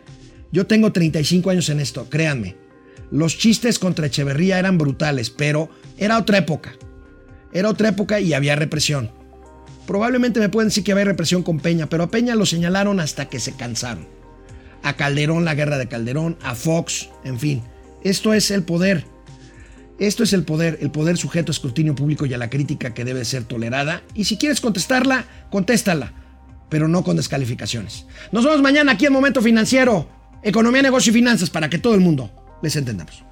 [0.52, 2.54] yo tengo 35 años en esto, créanme.
[3.10, 6.74] Los chistes contra Echeverría eran brutales, pero era otra época.
[7.52, 9.10] Era otra época y había represión.
[9.86, 13.30] Probablemente me pueden decir que había represión con Peña, pero a Peña lo señalaron hasta
[13.30, 14.06] que se cansaron.
[14.82, 17.62] A Calderón, la guerra de Calderón, a Fox, en fin.
[18.02, 19.15] Esto es el poder.
[19.98, 23.04] Esto es el poder, el poder sujeto a escrutinio público y a la crítica que
[23.04, 24.02] debe ser tolerada.
[24.14, 26.12] Y si quieres contestarla, contéstala,
[26.68, 28.06] pero no con descalificaciones.
[28.32, 30.08] Nos vemos mañana aquí en Momento Financiero,
[30.42, 32.30] Economía, Negocio y Finanzas, para que todo el mundo
[32.62, 33.24] les entendamos.